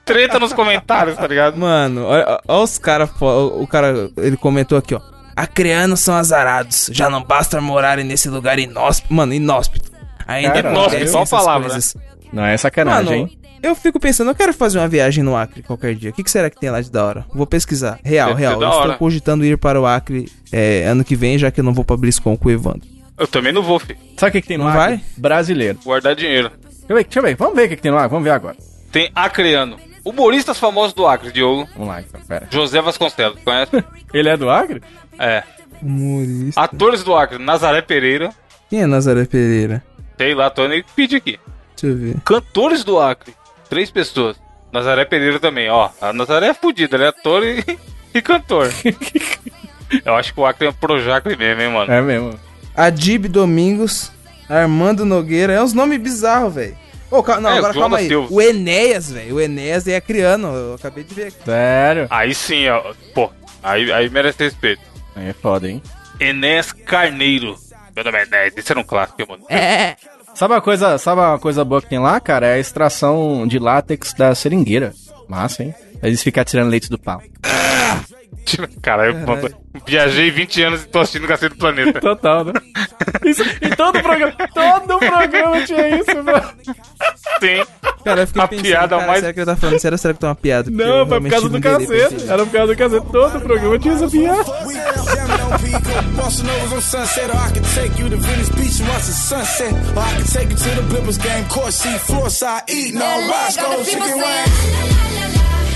[0.06, 1.58] Treta nos comentários, tá ligado?
[1.58, 3.10] Mano, olha, olha os caras.
[3.20, 5.02] O cara, ele comentou aqui, ó.
[5.36, 6.90] Acreanos são azarados.
[6.92, 9.14] Já não basta morarem nesse lugar inóspito.
[9.14, 9.92] Mano, inóspito.
[10.28, 11.96] Ainda inóspito, só a essas palavra, coisas.
[12.32, 13.40] não é sacanagem, Mano, hein?
[13.64, 16.10] Eu fico pensando, eu quero fazer uma viagem no Acre qualquer dia.
[16.10, 17.26] O que, que será que tem lá de da hora?
[17.34, 18.00] Vou pesquisar.
[18.04, 18.62] Real, Deve real.
[18.62, 18.98] Eu estou hora.
[18.98, 21.98] cogitando ir para o Acre é, ano que vem, já que eu não vou pra
[21.98, 22.88] BlizzCon com o Evandro.
[23.18, 24.00] Eu também não vou, filho.
[24.18, 24.80] Sabe o que, que tem no Não Acre?
[24.96, 25.02] vai?
[25.18, 25.80] Brasileiro.
[25.84, 26.50] Guardar dinheiro.
[26.50, 27.36] Deixa eu ver, deixa eu ver.
[27.36, 28.10] Vamos ver o que, que tem no Acre.
[28.10, 28.58] Vamos ver agora.
[28.92, 29.78] Tem Acreano.
[30.04, 31.68] Humoristas famosos do Acre, Diogo.
[31.74, 32.48] Vamos lá, então, pera.
[32.50, 33.72] José Vasconcelos, conhece?
[34.12, 34.82] Ele é do Acre?
[35.20, 35.44] É.
[35.82, 36.60] Humorista.
[36.62, 38.32] Atores do Acre, Nazaré Pereira.
[38.70, 39.84] Quem é Nazaré Pereira?
[40.18, 41.40] Sei lá, tô nem pedir aqui.
[41.76, 42.16] Deixa eu ver.
[42.26, 43.34] Cantores do Acre,
[43.72, 44.36] três pessoas.
[44.70, 45.90] Nazaré Pereira também, ó.
[46.02, 47.64] A Nazaré é fodida, ele é ator e,
[48.14, 48.70] e cantor.
[50.06, 51.92] Eu acho que o Acre é um Projacre mesmo, hein, mano.
[51.92, 52.38] É mesmo.
[52.76, 54.12] Adib Domingos,
[54.50, 55.54] Armando Nogueira.
[55.54, 56.78] É uns nomes bizarros, velho.
[57.10, 58.08] Ô, cal- não, É, agora calma aí.
[58.08, 58.28] Silva.
[58.30, 59.36] O Enéas, velho.
[59.36, 60.48] O Enéas é acriano.
[60.54, 61.44] Eu acabei de ver aqui.
[61.46, 62.08] Sério?
[62.10, 62.94] Aí sim, ó.
[63.14, 63.30] Pô,
[63.64, 64.82] aí, aí merece respeito.
[65.16, 65.82] Aí é foda, hein?
[66.20, 67.58] Enéas Carneiro.
[67.94, 69.44] Meu nome é Enéas, esse era um clássico, mano.
[69.50, 69.96] É.
[70.34, 72.48] Sabe uma coisa, sabe uma coisa boa que tem lá, cara?
[72.48, 74.94] É a extração de látex da seringueira.
[75.28, 75.76] Massa, hein?
[76.02, 77.22] Eles ficam tirando leite do pau.
[78.82, 79.50] Cara, eu mano,
[79.86, 82.00] viajei 20 anos e tô assistindo Cacete do Planeta.
[82.00, 82.54] Total, né?
[83.26, 86.44] Isso, em todo programa, todo programa tinha isso, mano.
[87.40, 87.64] Sim.
[88.04, 89.98] Cara, eu fiquei A pensando, piada cara, mais- será que ele tá falando sério ou
[90.00, 90.72] será que tá uma piada?
[90.72, 92.30] Porque Não, foi por causa do cacete.
[92.30, 93.06] Era por causa do cacete.
[93.12, 94.44] Todo programa tinha essa piada.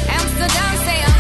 [0.07, 1.14] Amsterdam say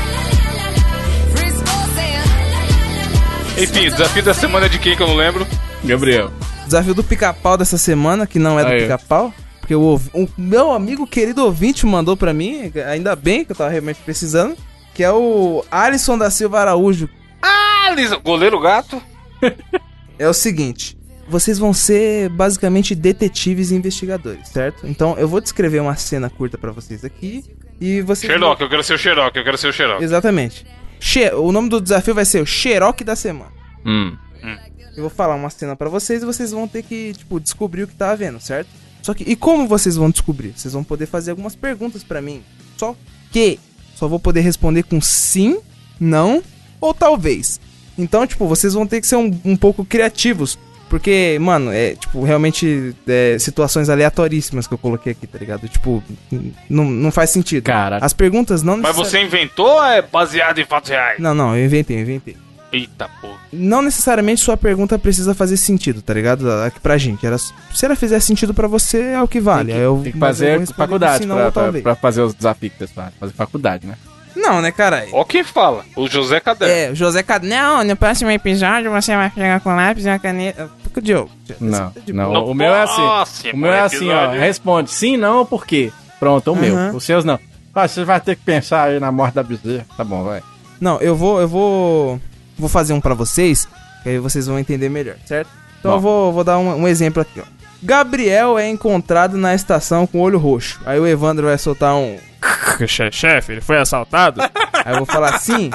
[3.57, 5.47] Enfim, desafio da semana é de quem que eu não lembro.
[5.83, 6.31] Gabriel.
[6.65, 9.33] Desafio do pica-pau dessa semana, que não é do pica-pau.
[9.59, 13.69] Porque o, o meu amigo querido ouvinte mandou pra mim, ainda bem que eu tava
[13.69, 14.55] realmente precisando,
[14.93, 17.09] que é o Alisson da Silva Araújo.
[17.41, 19.01] Ah, Lisa, goleiro gato.
[20.17, 24.87] É o seguinte, vocês vão ser basicamente detetives e investigadores, certo?
[24.87, 27.43] Então eu vou descrever uma cena curta pra vocês aqui
[27.81, 28.31] e vocês...
[28.31, 30.01] Sherlock, eu quero ser o Sherlock, eu quero ser o Sherlock.
[30.01, 30.65] Exatamente.
[31.05, 33.51] Xe- o nome do desafio vai ser o Xerox da semana.
[33.85, 34.17] Hum.
[34.97, 37.87] Eu vou falar uma cena pra vocês e vocês vão ter que, tipo, descobrir o
[37.87, 38.69] que tá havendo, certo?
[39.03, 40.53] Só que, e como vocês vão descobrir?
[40.55, 42.41] Vocês vão poder fazer algumas perguntas pra mim.
[42.75, 42.95] Só
[43.31, 43.59] que
[43.95, 45.59] só vou poder responder com sim,
[45.99, 46.41] não
[46.81, 47.59] ou talvez.
[47.97, 50.57] Então, tipo, vocês vão ter que ser um, um pouco criativos.
[50.89, 55.67] Porque, mano, é, tipo, realmente é, situações aleatoríssimas que eu coloquei aqui, tá ligado?
[55.67, 56.03] Tipo,
[56.69, 57.63] não, não faz sentido.
[57.63, 57.97] Cara.
[58.01, 61.19] As perguntas não Mas você inventou ou é baseado em fatos reais?
[61.19, 62.37] Não, não, eu inventei, eu inventei.
[62.71, 63.37] Eita porra.
[63.53, 66.49] não necessariamente sua pergunta precisa fazer sentido, tá ligado?
[66.63, 67.25] Aqui pra gente.
[67.25, 69.71] Era, se ela fizer sentido pra você, é o que vale.
[69.71, 72.73] Tem que, eu, tem que fazer faculdade sim, não pra, pra, pra fazer os desafios
[72.93, 73.13] fazem.
[73.17, 73.95] Fazer faculdade, né?
[74.35, 75.09] Não, né, caralho?
[75.13, 76.73] Ó quem fala, o José Caderno.
[76.73, 77.45] É, o José Cad...
[77.45, 80.69] Não, no próximo episódio você vai pegar com lápis e uma caneta.
[80.83, 81.31] Porque o Diogo.
[81.59, 82.45] Não, de não.
[82.45, 83.51] O meu é assim.
[83.51, 84.31] O meu é assim, ó.
[84.31, 85.91] Responde sim, não ou por quê.
[86.19, 86.95] Pronto, o meu.
[86.95, 87.39] Os seus não.
[87.73, 89.85] Ah, você vai ter que pensar aí na morte da bezerra.
[89.97, 90.41] Tá bom, vai.
[90.79, 92.21] Não, eu vou, eu vou.
[92.57, 93.67] Vou fazer um pra vocês,
[94.01, 95.49] que aí vocês vão entender melhor, certo?
[95.79, 95.97] Então Bom.
[95.97, 97.43] eu vou, vou dar um, um exemplo aqui, ó.
[97.83, 100.79] Gabriel é encontrado na estação com olho roxo.
[100.85, 102.17] Aí o Evandro vai soltar um.
[103.11, 104.41] Chefe, ele foi assaltado?
[104.41, 105.69] Aí eu vou falar sim.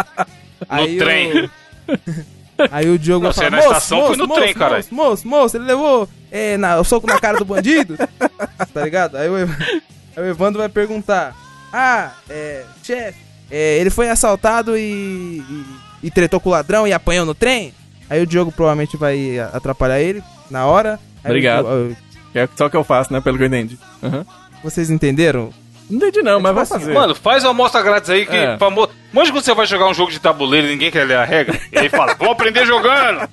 [0.69, 1.51] aí o- trem.
[2.71, 5.27] Aí o Diogo Não, vai falar, é na estação, foi no trem, caralho." moço, moço,
[5.29, 7.97] moço, ele levou é, na, o soco na cara do bandido,
[8.75, 9.17] tá ligado?
[9.17, 11.35] Aí o, aí o Evandro vai perguntar,
[11.73, 13.19] ah, é, chefe,
[13.51, 14.83] é, ele foi assaltado e,
[15.41, 15.65] e,
[16.03, 17.73] e tretou com o ladrão e apanhou no trem?
[18.11, 21.01] Aí o Diogo provavelmente vai atrapalhar ele na hora.
[21.25, 21.65] Aí Obrigado.
[21.65, 21.97] o-
[22.35, 23.23] É só o que eu faço, né?
[23.23, 23.79] Pelo que eu entendi.
[24.03, 24.27] Aham.
[24.63, 25.51] vocês entenderam?
[25.91, 26.95] Não entendi não, mas tipo vou assim, fazer.
[26.95, 28.57] Mano, faz uma amostra grátis aí que É.
[28.59, 28.91] famoso.
[29.13, 31.59] Manja quando você vai jogar um jogo de tabuleiro e ninguém quer ler a regra.
[31.73, 33.29] E aí fala, vamos aprender jogando.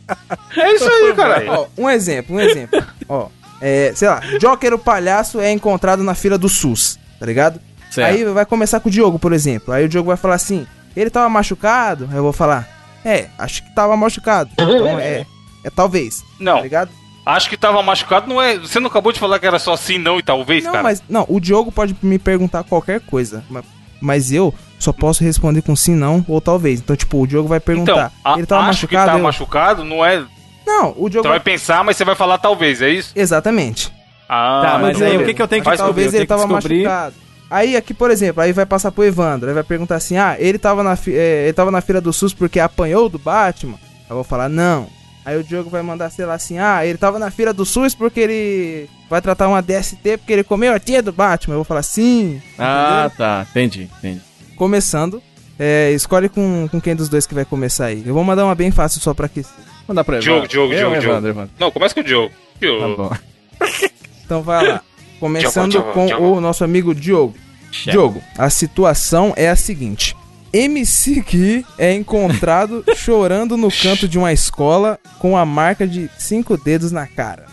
[0.58, 1.52] É isso aí, caralho.
[1.52, 2.84] Ó, um exemplo, um exemplo.
[3.08, 3.28] Ó,
[3.62, 7.60] é, sei lá, Joker o palhaço é encontrado na fila do SUS, tá ligado?
[7.92, 8.08] Certo.
[8.10, 9.74] Aí vai começar com o Diogo, por exemplo.
[9.74, 12.08] Aí o Diogo vai falar assim: ele tava machucado?
[12.12, 12.68] Aí eu vou falar:
[13.06, 14.50] é, acho que tava machucado.
[14.54, 15.26] Então é,
[15.64, 16.22] é talvez.
[16.22, 16.92] Tá Não, ligado?
[17.28, 18.58] Acho que tava machucado, não é.
[18.58, 20.84] Você não acabou de falar que era só sim, não e talvez, Não, cara?
[20.84, 23.64] mas não, o Diogo pode me perguntar qualquer coisa, ma-
[24.00, 26.80] mas eu só posso responder com sim, não ou talvez.
[26.80, 28.12] Então, tipo, o Diogo vai Então, perguntar.
[28.24, 29.06] a- ele tava acho machucado?
[29.06, 30.24] que tá eu- machucado, não é.
[30.66, 33.12] Não, o Diogo Você vai pensar, mas você vai falar talvez, é isso?
[33.16, 33.92] Exatamente.
[34.30, 36.04] Ah, Tá, mas aí o que, que eu tenho que Faz descobrir?
[36.04, 37.16] Talvez ele tava descobrir- machucado.
[37.50, 40.58] Aí aqui, por exemplo, aí vai passar pro Evandro, aí vai perguntar assim: "Ah, ele
[40.58, 43.78] tava na fi- eh, ele tava na fila do SUS porque apanhou do Batman?"
[44.10, 44.88] Eu vou falar: "Não".
[45.28, 47.94] Aí o Diogo vai mandar, sei lá, assim: "Ah, ele tava na fila do SUS
[47.94, 51.56] porque ele vai tratar uma DST porque ele comeu a tia do Batman".
[51.56, 52.42] Eu vou falar: "Sim".
[52.58, 53.46] Ah, tá.
[53.52, 54.22] Entendi, entendi.
[54.56, 55.22] Começando,
[55.60, 58.04] é, escolhe com, com quem dos dois que vai começar aí.
[58.06, 59.52] Eu vou mandar uma bem fácil só pra aquecer.
[59.86, 60.48] Manda pra Diogo.
[60.48, 61.28] Diogo, Eu, Diogo, Evandro, Diogo.
[61.28, 61.50] Evandro.
[61.60, 62.30] Não, começa com o Diogo.
[62.30, 62.96] Tá Diogo.
[62.96, 63.12] bom.
[64.26, 64.82] Então vai lá.
[65.20, 66.26] Começando Diogo, com Diogo.
[66.38, 67.34] o nosso amigo Diogo.
[67.72, 70.16] Diogo, a situação é a seguinte.
[70.58, 76.58] MC Gui é encontrado chorando no canto de uma escola com a marca de cinco
[76.58, 77.46] dedos na cara.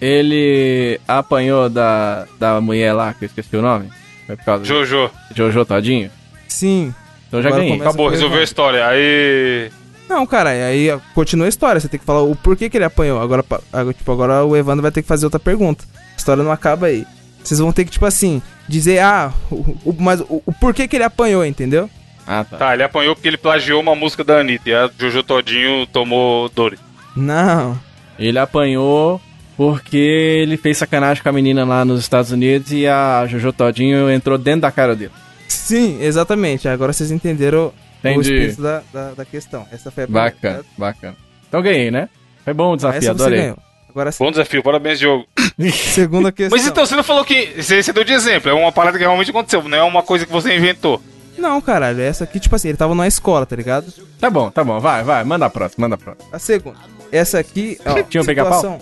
[0.00, 3.88] Ele apanhou da, da mulher lá, que eu esqueci o nome.
[4.26, 5.10] Foi por causa Jojo.
[5.30, 6.10] de Jojo Todinho?
[6.48, 6.94] Sim.
[7.28, 7.80] Então já Agora ganhei.
[7.80, 8.86] Acabou, resolveu a história.
[8.86, 9.70] Aí.
[10.08, 11.80] Não, cara, aí continua a história.
[11.80, 13.20] Você tem que falar o porquê que ele apanhou.
[13.20, 15.84] Agora, pa- agora, tipo, agora o Evandro vai ter que fazer outra pergunta.
[15.94, 17.06] A história não acaba aí.
[17.42, 20.96] Vocês vão ter que, tipo assim, dizer, ah, o, o- mas o, o porquê que
[20.96, 21.88] ele apanhou, entendeu?
[22.26, 22.56] Ah, tá.
[22.56, 24.68] Tá, ele apanhou porque ele plagiou uma música da Anitta.
[24.70, 26.80] E a Jojo Todinho tomou dores.
[27.14, 27.78] Não.
[28.18, 29.20] Ele apanhou
[29.56, 34.10] porque ele fez sacanagem com a menina lá nos Estados Unidos e a Jojo Todinho
[34.10, 35.12] entrou dentro da cara dele.
[35.48, 36.66] Sim, exatamente.
[36.68, 38.32] Agora vocês entenderam o Entendi.
[38.34, 39.66] espírito da, da, da questão.
[39.70, 40.66] Essa foi a Bacana, pergunta.
[40.76, 41.16] bacana.
[41.48, 42.08] Então ganhei, né?
[42.44, 43.40] Foi bom o desafio, Essa adorei.
[43.40, 43.58] ganhou.
[43.88, 45.24] Agora, Bom desafio, parabéns, Diogo.
[45.72, 46.58] segunda questão.
[46.58, 47.62] Mas então, você não falou que.
[47.62, 50.26] Você, você deu de exemplo, é uma parada que realmente aconteceu, não é uma coisa
[50.26, 51.00] que você inventou.
[51.36, 53.92] Não, caralho, essa aqui, tipo assim, ele tava numa escola, tá ligado?
[54.18, 56.28] Tá bom, tá bom, vai, vai, manda a próxima, manda a próxima.
[56.32, 56.78] A segunda.
[57.10, 58.80] Essa aqui, ó, Tinha um pica-pau?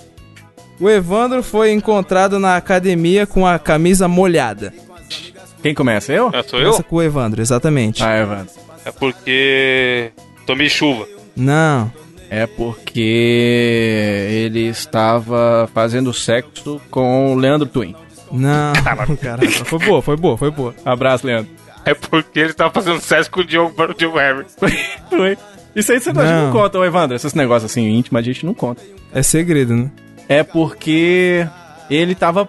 [0.80, 4.72] O Evandro foi encontrado na academia com a camisa molhada.
[5.62, 6.12] Quem começa?
[6.12, 6.28] Eu?
[6.28, 6.84] Ah, sou Começa eu?
[6.84, 8.02] com o Evandro, exatamente.
[8.02, 8.52] Ah, Evandro.
[8.84, 10.10] É porque.
[10.44, 11.06] Tomei chuva.
[11.36, 11.90] Não.
[12.28, 13.00] É porque
[14.46, 17.94] ele estava fazendo sexo com o Leandro Twin.
[18.32, 18.72] Não.
[19.20, 20.74] Caralho, foi boa, foi boa, foi boa.
[20.84, 21.61] Abraço, Leandro.
[21.84, 24.46] É porque ele tava fazendo sexo com o Diogo, o Diogo Herbert.
[25.10, 25.36] Foi.
[25.74, 26.52] Isso aí você não, a gente Não.
[26.52, 27.16] conta, ô Evandro.
[27.16, 28.82] Esses negócios assim íntimos a gente não conta.
[29.12, 29.90] É segredo, né?
[30.28, 31.46] É porque
[31.90, 32.48] ele tava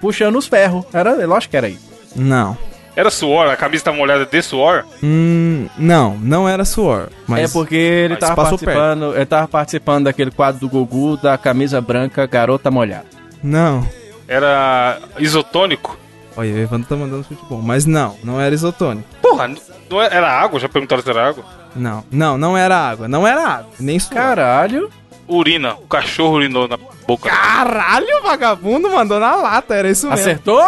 [0.00, 0.84] puxando os ferros.
[0.92, 1.86] Era, lógico que era isso.
[2.14, 2.56] Não.
[2.96, 4.84] Era suor, a camisa tava molhada de suor?
[5.02, 7.10] Hum, não, não era suor.
[7.26, 11.36] Mas é porque ele mas tava participando, ele tava participando daquele quadro do Gugu da
[11.36, 13.04] camisa branca Garota Molhada.
[13.42, 13.86] Não.
[14.26, 15.98] Era isotônico?
[16.36, 17.62] Olha, o Evandro tá mandando futebol.
[17.62, 19.08] Mas não, não era isotônico.
[19.22, 19.48] Porra,
[19.88, 20.60] não é- era água?
[20.60, 21.44] Já perguntaram se era água?
[21.74, 23.08] Não, não, não era água.
[23.08, 23.70] Não era água.
[23.80, 24.14] Nem suor.
[24.14, 24.90] Caralho.
[25.28, 25.74] Urina.
[25.74, 27.28] O cachorro urinou na boca.
[27.30, 30.20] Caralho, vagabundo mandou na lata, era isso mesmo.
[30.20, 30.62] Acertou?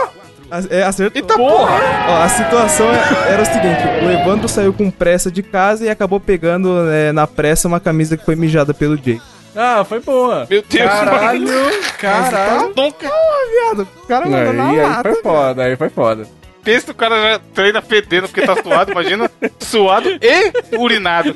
[0.50, 1.20] Ac- É, acertou.
[1.22, 1.78] Eita porra!
[2.08, 5.90] Ó, a situação é- era o seguinte: o Evandro saiu com pressa de casa e
[5.90, 9.20] acabou pegando é, na pressa uma camisa que foi mijada pelo Jake.
[9.60, 10.46] Ah, foi boa.
[10.48, 11.70] Meu Deus, Caralho, mano.
[11.98, 12.72] caralho.
[12.76, 13.10] Nunca.
[13.50, 15.12] Viado, o cara mandou na Aí, aí lata.
[15.12, 16.26] foi foda, aí foi foda.
[16.62, 19.28] Pensa que o cara já treina fedendo porque tá suado, imagina.
[19.58, 21.34] Suado e urinado.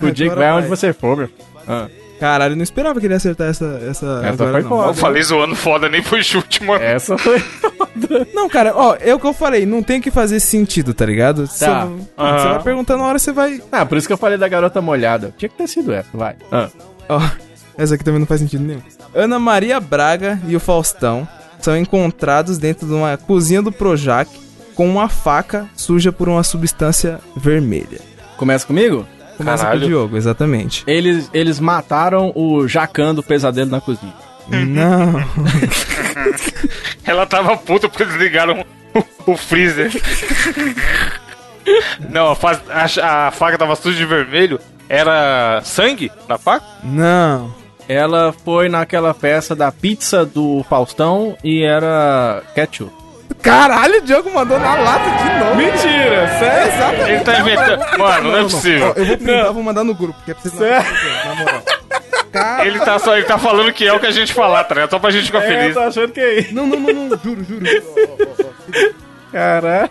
[0.00, 0.52] O Jake vai.
[0.52, 1.28] onde você for, meu.
[1.66, 1.88] Ah,
[2.24, 3.66] Caralho, eu não esperava que ele ia acertar essa.
[3.86, 4.68] Essa, Essa agora, foi não.
[4.70, 4.88] foda.
[4.88, 6.82] Eu falei zoando foda, nem foi chute, mano.
[6.82, 7.42] essa foi.
[8.32, 11.46] Não, cara, ó, é o que eu falei, não tem que fazer sentido, tá ligado?
[11.46, 11.84] Você Tá.
[11.84, 13.60] você vai perguntar na hora, você vai.
[13.70, 15.34] Ah, por isso que eu falei da garota molhada.
[15.36, 16.34] Tinha que ter sido essa, vai.
[16.50, 16.70] Ah.
[17.10, 17.20] Ó,
[17.76, 18.80] essa aqui também não faz sentido nenhum.
[19.14, 21.28] Ana Maria Braga e o Faustão
[21.60, 24.30] são encontrados dentro de uma cozinha do Projac
[24.74, 28.00] com uma faca suja por uma substância vermelha.
[28.38, 29.06] Começa comigo?
[29.36, 29.80] Começa Caralho.
[29.80, 30.84] com o Diogo, exatamente.
[30.86, 34.12] Eles, eles mataram o Jacan do pesadelo na cozinha.
[34.48, 35.24] Não.
[37.04, 38.64] Ela tava puta porque eles ligaram
[39.26, 39.90] o, o freezer.
[42.10, 42.36] Não, a,
[42.70, 44.60] a- a faca tava suja de vermelho.
[44.88, 46.64] Era sangue na faca?
[46.82, 47.54] Não.
[47.88, 52.92] Ela foi naquela festa da pizza do Faustão e era ketchup.
[53.44, 55.56] Caralho, o Diogo mandou na lata de novo.
[55.56, 56.72] Mentira, sério?
[56.74, 57.10] Exatamente.
[57.10, 57.98] Ele tá inventando.
[57.98, 58.92] Mano, não é Ó, possível.
[58.96, 61.62] eu vou printar, vou mandar no grupo, porque é preciso na moral.
[62.32, 64.74] Cara, Ele tá, só, ele tá falando que é o que a gente falar, tá
[64.74, 64.90] ligado?
[64.90, 65.74] Só pra gente ficar É, eu feliz.
[65.74, 66.54] tô achando que é isso.
[66.54, 67.64] não, não, não, não, juro, juro.
[69.30, 69.90] Caralho.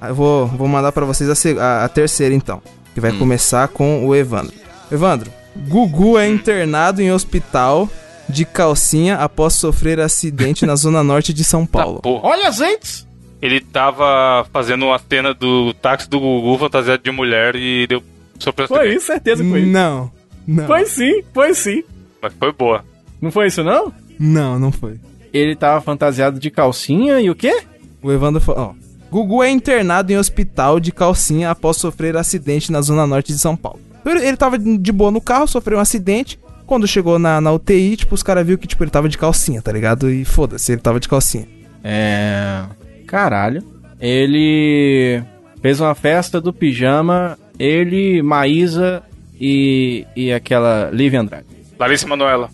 [0.00, 2.62] Ah, Eu vou, vou mandar pra vocês a, a- a terceira então,
[2.94, 4.54] que vai começar com o Evandro.
[4.90, 5.30] Evandro,
[5.68, 7.88] Gugu é internado em hospital
[8.30, 12.00] de calcinha após sofrer acidente na zona norte de São Tá, Paulo.
[12.00, 12.28] porra.
[12.28, 13.06] Olha, gente!
[13.42, 18.02] Ele tava fazendo uma cena do táxi do Gugu fantasiado de mulher e deu
[18.38, 18.96] sofreu Foi acidente.
[18.98, 19.70] isso, certeza que foi isso.
[19.70, 20.10] Não,
[20.46, 20.66] não.
[20.66, 21.82] Foi sim, foi sim.
[22.22, 22.84] Mas foi boa.
[23.20, 23.92] Não foi isso, não?
[24.18, 24.98] Não, não foi.
[25.32, 27.62] Ele tava fantasiado de calcinha e o quê?
[28.02, 28.80] O Evandro falou, ó.
[29.10, 33.56] Gugu é internado em hospital de calcinha após sofrer acidente na zona norte de São
[33.56, 33.80] Paulo.
[34.06, 36.38] Ele, ele tava de boa no carro, sofreu um acidente.
[36.70, 39.60] Quando chegou na, na UTI, tipo, os caras viram que, tipo, ele tava de calcinha,
[39.60, 40.08] tá ligado?
[40.08, 41.48] E foda-se, ele tava de calcinha.
[41.82, 42.62] É.
[43.08, 43.60] Caralho.
[44.00, 45.20] Ele
[45.60, 47.36] fez uma festa do pijama.
[47.58, 49.02] Ele, Maísa
[49.40, 51.46] e, e aquela Lívia Andrade.
[51.76, 52.48] Larissa Manoela.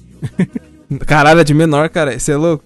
[1.07, 2.19] Caralho, é de menor, cara.
[2.19, 2.65] Você é louco?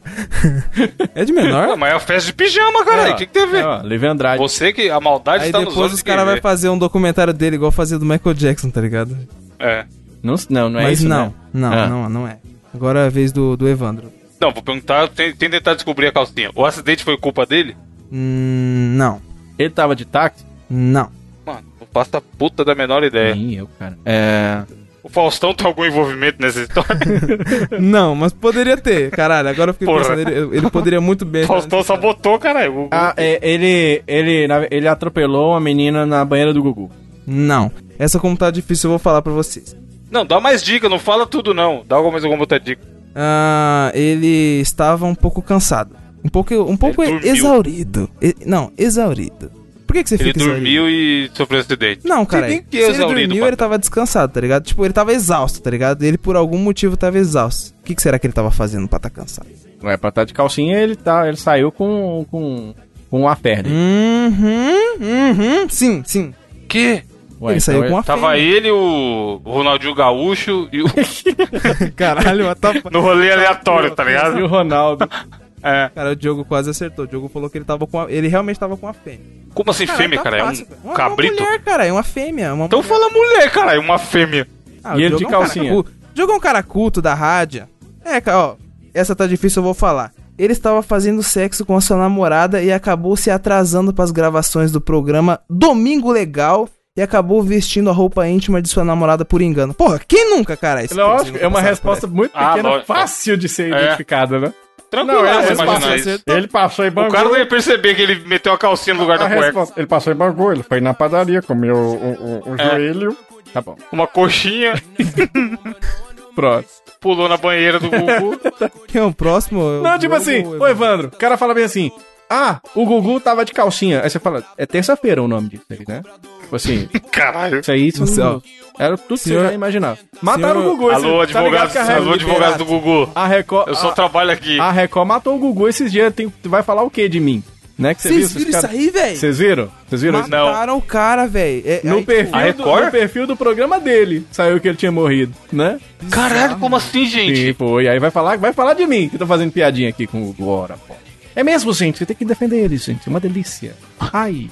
[1.17, 1.77] é de Não, menor?
[1.77, 3.11] mas é uma festa de pijama, cara.
[3.11, 3.63] O que, que tem a ver?
[3.63, 4.39] É, ó, Lívia Andrade.
[4.39, 6.69] Você que a maldade Aí está nos depois olhos os de quem caras vão fazer
[6.69, 9.19] um documentário dele igual fazia do Michael Jackson, tá ligado?
[9.59, 9.85] É.
[10.23, 11.33] Não, não, não é Mas isso, não, né?
[11.53, 11.87] não, Ah.
[11.89, 12.39] não, não é.
[12.75, 14.13] Agora é a vez do, do Evandro.
[14.41, 16.51] Não, vou perguntar, tem, tem tentar descobrir a calcinha.
[16.55, 17.77] O acidente foi culpa dele?
[18.13, 19.21] Hum, não,
[19.59, 20.45] Ele tava de táxi?
[20.69, 21.09] não.
[21.47, 23.35] Mano, não faço a puta da menor ideia.
[23.35, 23.99] Nem eu, cara.
[24.05, 24.63] É.
[25.03, 26.95] O Faustão tem algum envolvimento nessa história?
[27.81, 29.49] Não, mas poderia ter, caralho.
[29.49, 30.01] Agora eu fiquei Porra.
[30.01, 31.45] pensando, ele, ele poderia muito bem.
[31.45, 32.89] O Faustão sabotou, caralho.
[32.91, 36.91] Ah, é, ele, ele, ele atropelou uma menina na banheira do Gugu.
[37.27, 39.75] Não, essa como tá difícil eu vou falar pra vocês.
[40.11, 41.85] Não, dá mais dica, não fala tudo não.
[41.87, 42.83] Dá mais alguma outra dica.
[43.15, 45.97] Ah, ele estava um pouco cansado.
[46.25, 48.11] Um pouco, um pouco Ele exaurido.
[48.21, 49.51] E- não, exaurido.
[49.87, 50.63] Por que, que você Ele fica exaurido?
[50.63, 52.07] dormiu e sofreu acidente.
[52.07, 52.49] Não, cara.
[52.49, 54.65] Se que ele exaurido, dormiu, ele tava descansado, tá ligado?
[54.65, 56.03] Tipo, ele tava exausto, tá ligado?
[56.05, 57.75] Ele por algum motivo tava exausto.
[57.81, 59.49] O que, que será que ele tava fazendo pra tá cansado?
[59.81, 62.75] Vai pra estar de calcinha ele tá, ele saiu com, com,
[63.11, 63.69] com uma perna.
[63.69, 65.69] Uhum, uhum.
[65.69, 66.35] Sim, sim.
[66.69, 67.03] Que?
[67.41, 68.43] Ué, ele saiu então com uma Tava fêmea.
[68.57, 70.87] ele, o Ronaldinho Gaúcho e o...
[71.97, 72.93] Caralho, the fuck?
[72.93, 74.39] no rolê aleatório, tá E ligado?
[74.41, 75.09] o Ronaldo.
[75.63, 75.91] É.
[75.95, 77.05] Cara, o Diogo quase acertou.
[77.05, 78.11] O Diogo falou que ele tava com a...
[78.11, 79.21] Ele realmente tava com a fêmea.
[79.53, 80.39] Como assim fêmea, tá cara?
[80.39, 80.81] É fácil, um cara.
[80.85, 81.35] Uma- cabrito?
[81.35, 81.87] Uma mulher, cara.
[81.87, 82.55] É uma fêmea.
[82.55, 82.89] Uma Então mulher.
[82.89, 83.75] fala mulher, cara.
[83.75, 84.49] É uma fêmea.
[84.83, 85.71] Ah, E ele de é um cara calcinha?
[85.71, 85.91] culto.
[85.91, 87.69] O Diogo é um cara culto da rádio.
[88.03, 88.57] É, ca- ó.
[88.95, 90.13] Essa tá difícil, eu vou falar.
[90.39, 94.81] Ele estava fazendo sexo com a sua namorada e acabou se atrasando pras gravações do
[94.81, 96.71] programa Domingo Legal
[97.01, 99.73] e acabou vestindo a roupa íntima de sua namorada por engano.
[99.73, 100.85] Porra, quem nunca, cara?
[100.85, 102.15] Esse Lógico, nunca é uma resposta essa.
[102.15, 102.87] muito Ah, pequena, lógico.
[102.87, 103.79] fácil de ser É.
[103.85, 104.53] identificada, né?
[104.91, 106.23] Tranquilo, é, você ele, imaginar passou, isso.
[106.27, 107.13] ele passou em O Bangu.
[107.13, 109.45] cara não ia perceber que ele meteu a calcinha no lugar da cueca.
[109.47, 112.65] resposta, ele passou em Bangu, ele foi na padaria, comeu o, o, o É.
[112.71, 113.17] joelho.
[113.55, 113.77] Tá bom.
[113.93, 114.75] Uma coxinha,
[116.35, 116.67] Pronto.
[117.01, 118.41] pulou na banheira do Gugu.
[118.89, 119.61] Quem é o próximo?
[119.63, 121.91] Eu- Não, tipo assim, ô Evandro, o cara fala bem assim:
[122.29, 124.03] Ah, o Gugu tava de calcinha.
[124.03, 126.03] Aí você fala, é terça-feira o nome disso aí, né?
[126.51, 127.61] Tipo assim, Caralho.
[127.61, 128.43] isso aí isso Você, ó, não,
[128.79, 129.99] era tudo que senhor- você já imaginava.
[130.21, 130.93] Mataram senhor- o Gugu.
[130.93, 133.11] esse- Alô, tá ligado advogados, que a Re- alô, advogados do Gugu.
[133.15, 134.59] A Record, Eu só a, trabalho aqui.
[134.59, 136.13] a Record matou o Gugu esses dias.
[136.13, 137.43] Tem, vai falar o que de mim?
[137.79, 137.95] Né?
[137.95, 138.39] Que você Vocês viu?
[138.41, 139.17] viram isso caras- aí, velho?
[139.17, 139.69] Vocês viram?
[139.89, 140.29] Vocês viram isso?
[140.31, 140.47] Não.
[140.47, 141.63] Mataram o cara, velho.
[141.65, 142.85] É, No aí, perfil, A do, Record?
[142.85, 145.79] no perfil do programa dele saiu que ele tinha morrido, né?
[146.11, 147.37] Caralho, como assim, gente?
[147.47, 147.81] Sim, pô.
[147.81, 150.33] E aí vai falar, vai falar de mim, que tô fazendo piadinha aqui com o
[150.35, 150.95] Glória, pô.
[151.35, 151.97] É mesmo, gente.
[151.99, 153.07] Você tem que defender ele, gente.
[153.07, 153.75] É uma delícia.
[154.13, 154.49] Ai.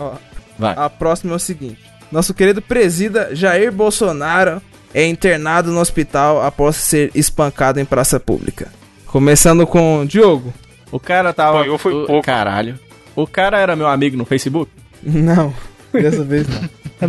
[0.58, 0.74] Vai.
[0.76, 1.78] A próxima é o seguinte:
[2.10, 4.60] Nosso querido presida Jair Bolsonaro
[4.94, 8.68] é internado no hospital após ser espancado em praça pública.
[9.06, 10.52] Começando com Diogo.
[10.90, 11.58] O cara tava.
[11.60, 12.22] Apanhou foi o, pouco.
[12.26, 12.78] Caralho.
[13.14, 14.70] O cara era meu amigo no Facebook?
[15.02, 15.52] Não,
[15.92, 16.68] dessa vez não.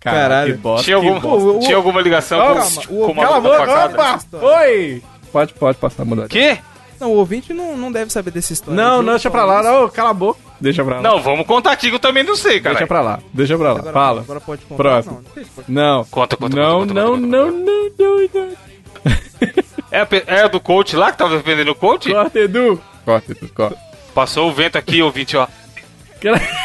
[0.00, 0.54] Tá Caralho.
[0.54, 0.84] que bosta.
[0.84, 1.44] Tinha, que algum, bosta.
[1.48, 4.20] o- o- tinha alguma ligação Calma, com, o- com uma Cala a boca!
[4.42, 5.02] Oi!
[5.32, 6.28] Pode, pode passar, mudar.
[6.28, 6.58] Quê?
[7.00, 8.76] Não, o ouvinte não, não deve saber dessa história.
[8.80, 9.62] Não, não, deixa pra lá.
[9.62, 10.38] Não, cala a boca.
[10.64, 11.02] Deixa pra lá.
[11.02, 12.74] Não, vamos contar aqui que eu também não sei, cara.
[12.74, 13.18] deixa pra lá.
[13.34, 13.78] Deixa pra lá.
[13.80, 14.20] Agora, Fala.
[14.22, 14.82] Agora pode contar.
[14.82, 15.22] Próximo.
[15.68, 16.04] Não, Não.
[16.06, 17.58] Conta, conta, não, conta, conta, não, conta, não, conta.
[17.58, 18.64] não, não, não.
[19.90, 22.10] É, a é a do coach lá que tava defendendo o coach?
[22.10, 22.80] Corta, Edu.
[23.04, 23.76] Corta, Edu, corta.
[24.14, 25.46] Passou o vento aqui, ouvinte, ó.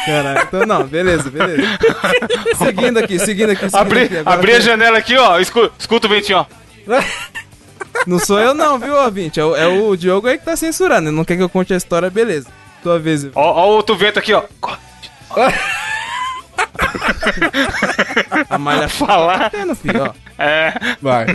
[0.06, 1.62] Caralho, então não, beleza, beleza.
[2.56, 3.68] seguindo aqui, seguindo aqui.
[3.68, 4.16] Seguindo Abri, aqui.
[4.24, 5.38] Abri a tem- janela aqui, ó.
[5.38, 6.46] Escuta, escuta o ventinho, ó.
[8.06, 9.38] Não sou eu não, viu, ouvinte?
[9.38, 11.08] É o, é o Diogo aí que tá censurando.
[11.10, 12.48] Ele não quer que eu conte a história, beleza.
[12.82, 13.24] Tua vez.
[13.34, 14.42] Ó, ó o outro vento aqui, ó.
[18.48, 19.50] A malha Falar.
[19.50, 20.14] fina, filho, ó.
[20.42, 20.72] É.
[21.00, 21.26] Vai.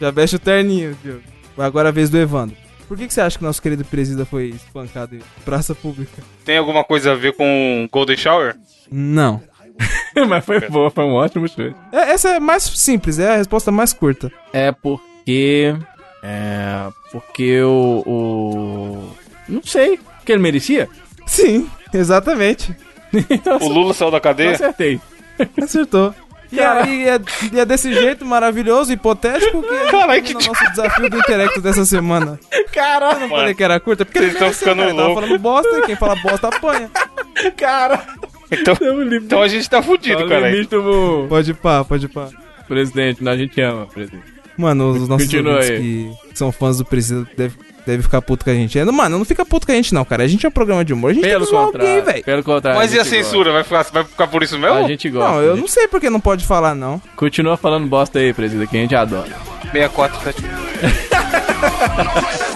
[0.00, 1.22] Já veste o terninho, Diogo.
[1.58, 2.56] Agora a vez do Evandro.
[2.88, 6.22] Por que, que você acha que nosso querido presida foi espancado em praça pública?
[6.44, 8.56] Tem alguma coisa a ver com Golden Shower?
[8.90, 9.40] Não.
[10.28, 11.74] Mas foi boa, foi um ótimo chute.
[11.92, 14.32] É, essa é mais simples, é a resposta mais curta.
[14.52, 15.74] É porque.
[16.22, 16.88] É.
[17.12, 18.02] Porque o.
[18.06, 19.16] o...
[19.50, 19.98] Não sei.
[20.18, 20.88] Porque ele merecia?
[21.26, 22.74] Sim, exatamente.
[23.28, 24.52] então, O Lula saiu da eu cadeia?
[24.52, 25.00] acertei.
[25.62, 26.14] Acertou.
[26.52, 27.20] E aí é,
[27.52, 31.84] e é desse jeito maravilhoso, hipotético, que Caralho, que no nosso desafio do intelecto dessa
[31.84, 32.40] semana.
[32.72, 34.92] Caralho, Eu falei que era curta, porque Vocês ele tão mereceu, ficando cara.
[35.06, 35.20] Louco.
[35.20, 36.90] falando bosta e quem fala bosta apanha.
[37.56, 38.04] cara.
[38.50, 38.76] Então,
[39.12, 40.50] então a gente tá fudido, Tá cara.
[40.66, 42.28] do Pode ir pá, pode ir pá.
[42.66, 43.22] presidente.
[43.22, 44.24] Não, a gente ama, presidente.
[44.56, 45.28] Mano, os nossos
[45.68, 48.82] que são fãs do Priscila devem deve ficar puto com a gente.
[48.84, 50.24] Mano, não fica puto com a gente não, cara.
[50.24, 51.10] A gente é um programa de humor.
[51.10, 52.04] A gente tem Pelo que zoar alguém, contrário.
[52.04, 52.24] velho.
[52.24, 52.80] Pelo contrário.
[52.80, 53.24] Mas e a gente gosta.
[53.24, 53.52] censura?
[53.52, 54.76] Vai ficar, vai ficar por isso mesmo?
[54.76, 55.30] A gente gosta.
[55.30, 57.00] Não, eu a não sei porque não pode falar, não.
[57.16, 59.28] Continua falando bosta aí, presidente, que a gente adora.
[59.72, 60.20] 64,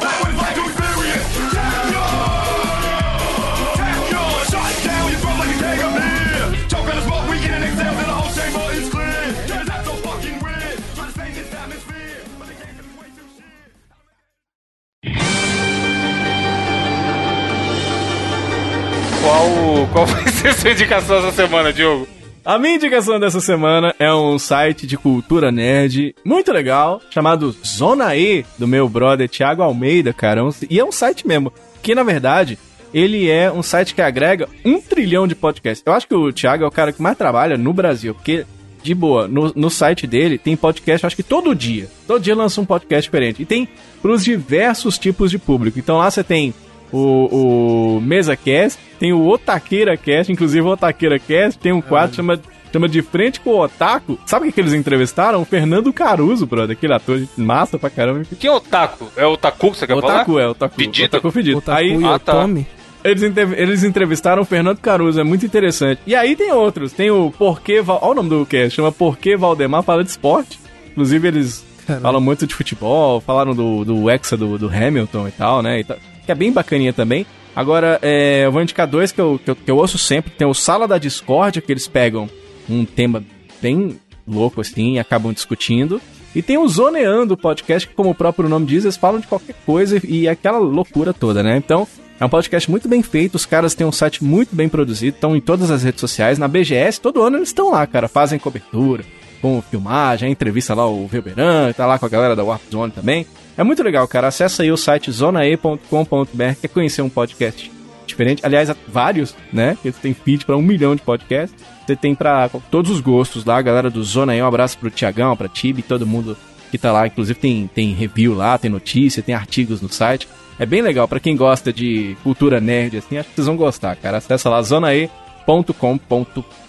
[19.45, 22.09] Qual, qual vai ser a sua indicação essa semana, Diogo?
[22.43, 28.17] A minha indicação dessa semana é um site de cultura nerd muito legal, chamado Zona
[28.17, 30.41] E, do meu brother Thiago Almeida, cara.
[30.41, 32.59] É E é um site mesmo, que na verdade,
[32.93, 35.83] ele é um site que agrega um trilhão de podcasts.
[35.85, 38.47] Eu acho que o Thiago é o cara que mais trabalha no Brasil, porque,
[38.83, 41.87] de boa, no, no site dele tem podcast, acho que todo dia.
[42.07, 43.43] Todo dia lança um podcast diferente.
[43.43, 43.69] E tem
[44.01, 45.79] pros diversos tipos de público.
[45.79, 46.55] Então lá você tem
[46.95, 52.11] o, o Mesa Cast, tem o Otaqueira Cast, inclusive o Otaqueira Cast, tem um quadro
[52.11, 52.41] que chama,
[52.73, 54.19] chama De Frente com o Otaku.
[54.25, 55.43] Sabe o que, que eles entrevistaram?
[55.43, 58.23] O Fernando Caruso, brother, aquele ator de massa pra caramba.
[58.39, 59.09] Quem é o Otaku?
[59.17, 60.45] É o Otaku que você quer Otaku falar?
[60.45, 60.75] é, Otaku.
[60.77, 61.07] Fedido?
[61.07, 61.59] Otaku fedido.
[61.59, 62.33] O Taku Aí, e ah, o tá.
[62.33, 62.67] Tommy.
[63.03, 63.23] eles,
[63.57, 66.01] eles entrevistaram o Fernando Caruso, é muito interessante.
[66.07, 67.83] E aí tem outros, tem o Porquê...
[67.83, 67.99] Val...
[68.03, 70.61] Olha o nome do cast, chama Porquê Valdemar fala de esporte.
[70.93, 71.65] Inclusive eles
[72.01, 75.81] falam muito de futebol, falaram do, do Hexa do, do Hamilton e tal, né?
[75.81, 77.27] e tal, que é bem bacaninha também.
[77.55, 80.33] Agora, é, eu vou indicar dois que eu, que, eu, que eu ouço sempre.
[80.33, 82.29] Tem o Sala da Discórdia, que eles pegam
[82.69, 83.23] um tema
[83.63, 86.01] bem louco assim e acabam discutindo.
[86.35, 89.55] E tem o Zoneando podcast, que como o próprio nome diz, eles falam de qualquer
[89.65, 91.57] coisa e é aquela loucura toda, né?
[91.57, 91.87] Então,
[92.19, 95.37] é um podcast muito bem feito, os caras têm um site muito bem produzido, estão
[95.37, 99.05] em todas as redes sociais, na BGS, todo ano eles estão lá, cara, fazem cobertura,
[99.41, 103.27] com filmagem, entrevista lá o Velberan, tá lá com a galera da Warp Zone também.
[103.57, 104.29] É muito legal, cara.
[104.29, 107.71] Acessa aí o site zonae.com.br, quer conhecer um podcast
[108.07, 108.45] diferente.
[108.45, 109.77] Aliás, vários, né?
[109.85, 111.57] Eles têm feed pra um milhão de podcasts.
[111.87, 114.43] Você tem pra todos os gostos lá, a galera do Zona E.
[114.43, 116.37] Um abraço pro Tiagão, pra Tibi, todo mundo
[116.71, 117.07] que tá lá.
[117.07, 120.29] Inclusive tem, tem review lá, tem notícia, tem artigos no site.
[120.59, 123.97] É bem legal pra quem gosta de cultura nerd, assim, acho que vocês vão gostar,
[123.97, 124.19] cara.
[124.19, 125.13] Acessa lá zonae.com.br,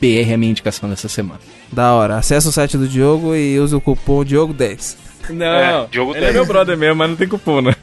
[0.02, 1.40] é a minha indicação dessa semana.
[1.72, 2.18] Da hora.
[2.18, 5.05] Acesse o site do Diogo e use o cupom Diogo10.
[5.30, 6.34] Não, É, Diogo ele é 10.
[6.36, 7.74] meu brother mesmo, mas não tem cupom, né?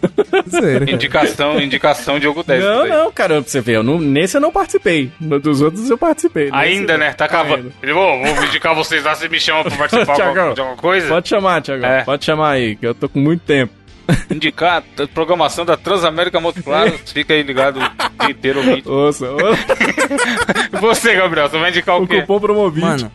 [0.88, 2.62] Indicação, indicação Diogo 10.
[2.62, 5.11] Não, não, cara, pra você ver, eu não- nesse eu não participei.
[5.20, 6.49] No dos outros eu participei.
[6.53, 7.12] Ainda, Nesse- né?
[7.14, 7.72] Tá cavando.
[7.82, 10.14] Ele, vou, vou indicar vocês lá, vocês me chamam pra participar
[10.55, 11.09] de alguma coisa.
[11.09, 11.84] Pode chamar, Thiago.
[11.84, 12.03] É.
[12.05, 13.72] Pode chamar aí, que eu tô com muito tempo.
[14.30, 17.01] Indicar a programação da Transamérica Multiplanos.
[17.12, 18.93] Fica aí ligado o dia inteiro ouvindo.
[18.93, 19.66] Ouça, ouça.
[20.80, 22.20] Você, Gabriel, você vai indicar o o quê?
[22.20, 22.86] cupom promovido.
[22.86, 23.12] Mano.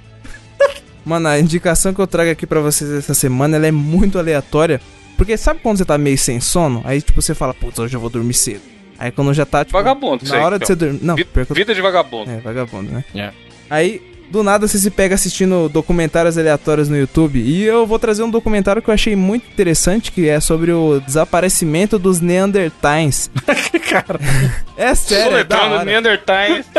[1.08, 4.82] Mano, a indicação que eu trago aqui pra vocês essa semana, ela é muito aleatória.
[5.16, 6.82] Porque sabe quando você tá meio sem sono?
[6.86, 8.62] Aí, tipo, você fala, putz, hoje eu vou dormir cedo.
[8.99, 10.76] Aí quando já tá, tipo, Vagabundo, na aí, hora de então.
[10.76, 10.99] você dormir...
[11.03, 12.30] Não, Vi- eu- Vida de vagabundo.
[12.32, 13.03] É, vagabundo, né?
[13.16, 13.32] É.
[13.70, 17.39] Aí, do nada, você se pega assistindo documentários aleatórios no YouTube.
[17.39, 20.99] E eu vou trazer um documentário que eu achei muito interessante, que é sobre o
[20.99, 23.30] desaparecimento dos Neandertais.
[23.89, 24.20] Cara,
[24.76, 25.86] É sério, é Soletrando hora.
[25.86, 26.66] Neandertais.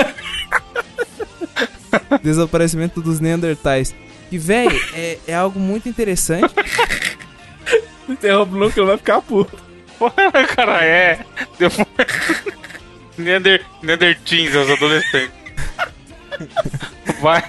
[2.22, 3.94] Desaparecimento dos Neandertais.
[4.30, 6.52] E, velho, é, é algo muito interessante.
[8.08, 9.56] interrompe não que ele vai ficar puto.
[9.98, 10.14] Porra,
[10.54, 11.18] cara, é.
[11.58, 11.86] Depois...
[13.16, 13.64] Neander...
[13.82, 15.30] Neandertins, os adolescentes.
[17.20, 17.42] Vai.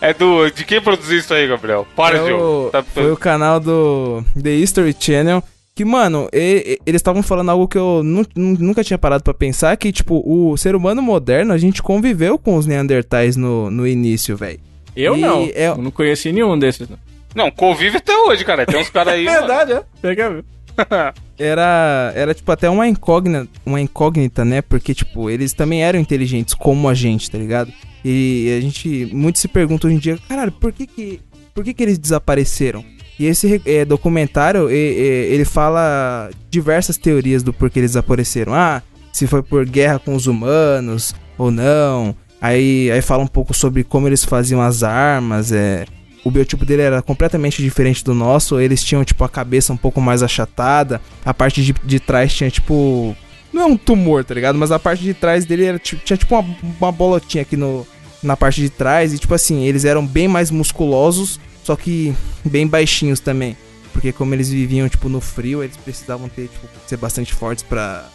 [0.00, 0.50] É do.
[0.50, 1.86] De quem produziu isso aí, Gabriel?
[1.96, 5.42] Para, É o- Tá- Foi o canal do The History Channel.
[5.74, 9.24] Que, mano, e- e- eles estavam falando algo que eu nu- nu- nunca tinha parado
[9.24, 13.70] pra pensar, que, tipo, o ser humano moderno, a gente conviveu com os Neandertais no,
[13.70, 14.60] no início, velho.
[14.96, 15.42] Eu E não.
[15.54, 16.88] é- Eu não conheci nenhum desses.
[16.88, 16.98] não.
[17.34, 18.66] Não, convive até hoje, cara.
[18.66, 19.24] Tem uns caras aí.
[19.26, 19.38] mano.
[19.38, 19.82] Verdade, é.
[20.02, 20.44] Pega ver.
[21.38, 24.62] Era, era, tipo, até uma incógnita, uma incógnita, né?
[24.62, 27.72] Porque, tipo, eles também eram inteligentes como a gente, tá ligado?
[28.04, 31.20] E a gente, muito se pergunta hoje em dia, caralho, por que que,
[31.52, 32.84] por que que eles desapareceram?
[33.18, 38.54] E esse eh, documentário, e- e- ele fala diversas teorias do porquê eles desapareceram.
[38.54, 38.80] Ah,
[39.12, 42.14] se foi por guerra com os humanos ou não.
[42.42, 45.86] Aí, aí fala um pouco sobre como eles faziam as armas, é...
[46.24, 48.60] O biotipo dele era completamente diferente do nosso.
[48.60, 51.00] Eles tinham, tipo, a cabeça um pouco mais achatada.
[51.24, 53.16] A parte de, de trás tinha, tipo...
[53.52, 54.56] Não é um tumor, tá ligado?
[54.56, 57.84] Mas a parte de trás dele era, tipo, tinha, tipo, uma, uma bolotinha aqui no,
[58.22, 59.12] na parte de trás.
[59.12, 62.14] E, tipo assim, eles eram bem mais musculosos, só que
[62.44, 63.56] bem baixinhos também.
[63.92, 68.08] Porque como eles viviam, tipo, no frio, eles precisavam ter, tipo, ser bastante fortes pra,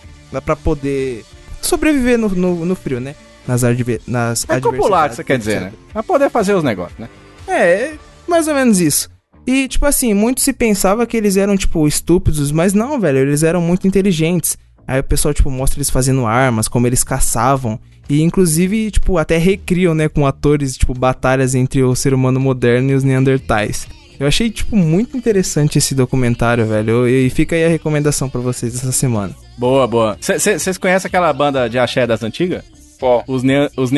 [0.46, 1.26] pra poder
[1.62, 3.16] sobreviver no, no, no frio, né?
[3.48, 5.74] Nas, adver, nas É popular, que você quer dizer, né?
[5.94, 7.08] Pra poder fazer os negócios, né?
[7.48, 7.94] É,
[8.28, 9.10] mais ou menos isso.
[9.46, 13.44] E, tipo assim, muito se pensava que eles eram, tipo, estúpidos, mas não, velho, eles
[13.44, 14.58] eram muito inteligentes.
[14.86, 17.80] Aí o pessoal, tipo, mostra eles fazendo armas, como eles caçavam.
[18.10, 22.92] E, inclusive, tipo, até recriam, né, com atores, tipo, batalhas entre o ser humano moderno
[22.92, 23.88] e os Neandertais.
[24.20, 27.08] Eu achei, tipo, muito interessante esse documentário, velho.
[27.08, 29.34] E fica aí a recomendação pra vocês essa semana.
[29.58, 30.18] Boa, boa.
[30.20, 32.64] Vocês conhecem aquela banda de axé das antigas?
[33.00, 33.24] Qual?
[33.28, 33.92] Os, Nea os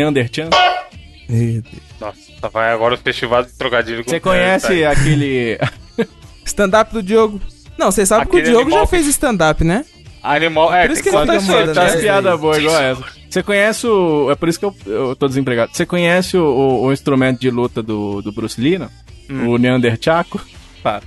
[1.62, 1.84] Deus.
[2.00, 4.92] Nossa, vai agora o festival de trocadilho Você conhece Tá.
[4.92, 5.58] aquele...
[6.46, 7.40] Stand-up do Diogo.
[7.78, 9.86] Não, vocês sabem que o Aquele Diogo já fez stand-up, né?
[10.24, 10.74] Animal.
[10.74, 11.18] É, Por isso tem que
[11.62, 11.84] ele tá?
[11.84, 12.38] As essa piadas aí.
[12.40, 13.04] boas igual essa.
[13.30, 14.32] Você conhece o...
[14.32, 15.72] É por isso que eu, eu tô desempregado.
[15.74, 18.90] Você conhece o, o- o instrumento de luta do, do Bruce Lee, não?
[19.30, 19.50] Hum.
[19.50, 20.42] O Neanderchaco?
[20.82, 21.04] Para.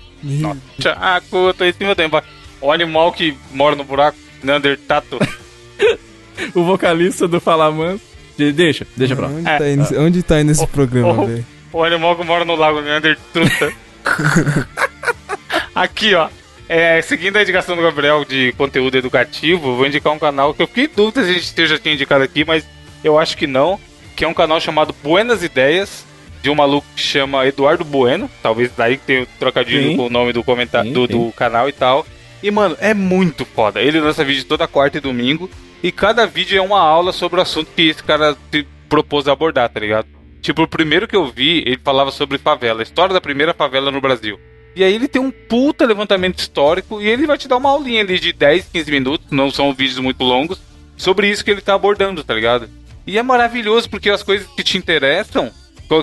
[0.78, 2.22] Tchaco, tô em cima do.
[2.60, 5.18] O animal que mora no buraco, Neandertato.
[6.54, 8.02] O vocalista do Falamanso.
[8.36, 9.32] De- Deixa, deixa pra lá.
[9.34, 9.58] Onde, É.
[9.58, 11.26] tá indo, onde tá indo esse Oh, programa, oh.
[11.26, 11.46] velho?
[11.72, 13.72] O animal que mora no lago Neandertruta.
[15.74, 16.28] Aqui, ó.
[16.68, 20.66] É, seguindo a indicação do Gabriel de conteúdo educativo, vou indicar um canal que eu
[20.66, 22.64] fiquei dúvida se a gente já tinha indicado aqui, mas
[23.02, 23.78] eu acho que não.
[24.16, 26.04] Que é um canal chamado Buenas Ideias,
[26.42, 28.30] de um maluco que chama Eduardo Bueno.
[28.42, 29.96] Talvez daí que tenha trocadilho Sim.
[29.96, 31.12] com o nome do comentário Sim, do, sim.
[31.26, 32.06] do canal e tal.
[32.42, 33.80] E, mano, é muito foda.
[33.80, 35.48] Ele lança vídeo toda quarta e domingo.
[35.82, 39.32] E cada vídeo é uma aula sobre o assunto que esse cara se propôs a
[39.32, 40.06] abordar, tá ligado?
[40.40, 43.90] Tipo, o primeiro que eu vi, ele falava sobre favela, a história da primeira favela
[43.90, 44.38] no Brasil.
[44.76, 48.00] E aí ele tem um puta levantamento histórico e ele vai te dar uma aulinha
[48.00, 50.60] ali de 10, 15 minutos, não são vídeos muito longos,
[50.96, 52.70] sobre isso que ele tá abordando, tá ligado?
[53.06, 55.50] E é maravilhoso porque as coisas que te interessam,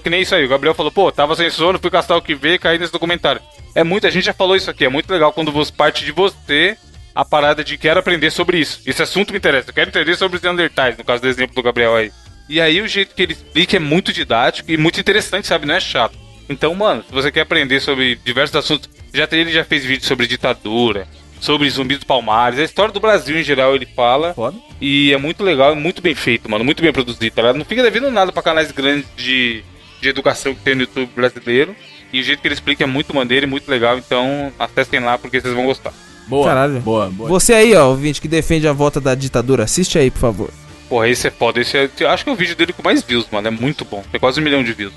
[0.04, 2.36] que nem isso aí, o Gabriel falou, pô, tava sem sono, fui castar o que
[2.36, 3.42] vê, caí nesse documentário.
[3.74, 6.12] É muito, a gente já falou isso aqui, é muito legal quando você parte de
[6.12, 6.78] você
[7.20, 8.82] a parada de quero aprender sobre isso.
[8.86, 11.62] Esse assunto me interessa, eu quero entender sobre os Neandertais, no caso do exemplo do
[11.62, 12.14] Gabriel aí.
[12.48, 15.66] E aí o jeito que ele explica é muito didático e muito interessante, sabe?
[15.66, 16.18] Não é chato.
[16.48, 20.08] Então, mano, se você quer aprender sobre diversos assuntos, já tem- ele já fez vídeo
[20.08, 21.10] sobre ditadura,
[21.42, 24.34] sobre zumbi dos palmares, a história do Brasil em geral ele fala.
[24.34, 24.58] Foda.
[24.80, 27.58] E é muito legal, é muito bem feito, mano, muito bem produzido, tá ligado?
[27.58, 29.62] Não fica devendo nada pra canais grandes de,
[30.00, 31.76] de educação que tem no YouTube brasileiro.
[32.14, 35.18] E o jeito que ele explica é muito maneiro e muito legal, então acessem lá
[35.18, 35.94] porque vocês vão gostar.
[36.30, 36.80] Boa, Caralho.
[36.80, 37.28] boa, boa.
[37.28, 40.50] Você aí, ó, ouvinte, que defende a volta da ditadura, assiste aí, por favor.
[40.88, 41.60] Porra, esse é foda.
[41.60, 43.48] Esse é, eu acho que é o vídeo dele com mais views, mano.
[43.48, 44.04] É muito bom.
[44.12, 44.94] Tem quase um milhão de views.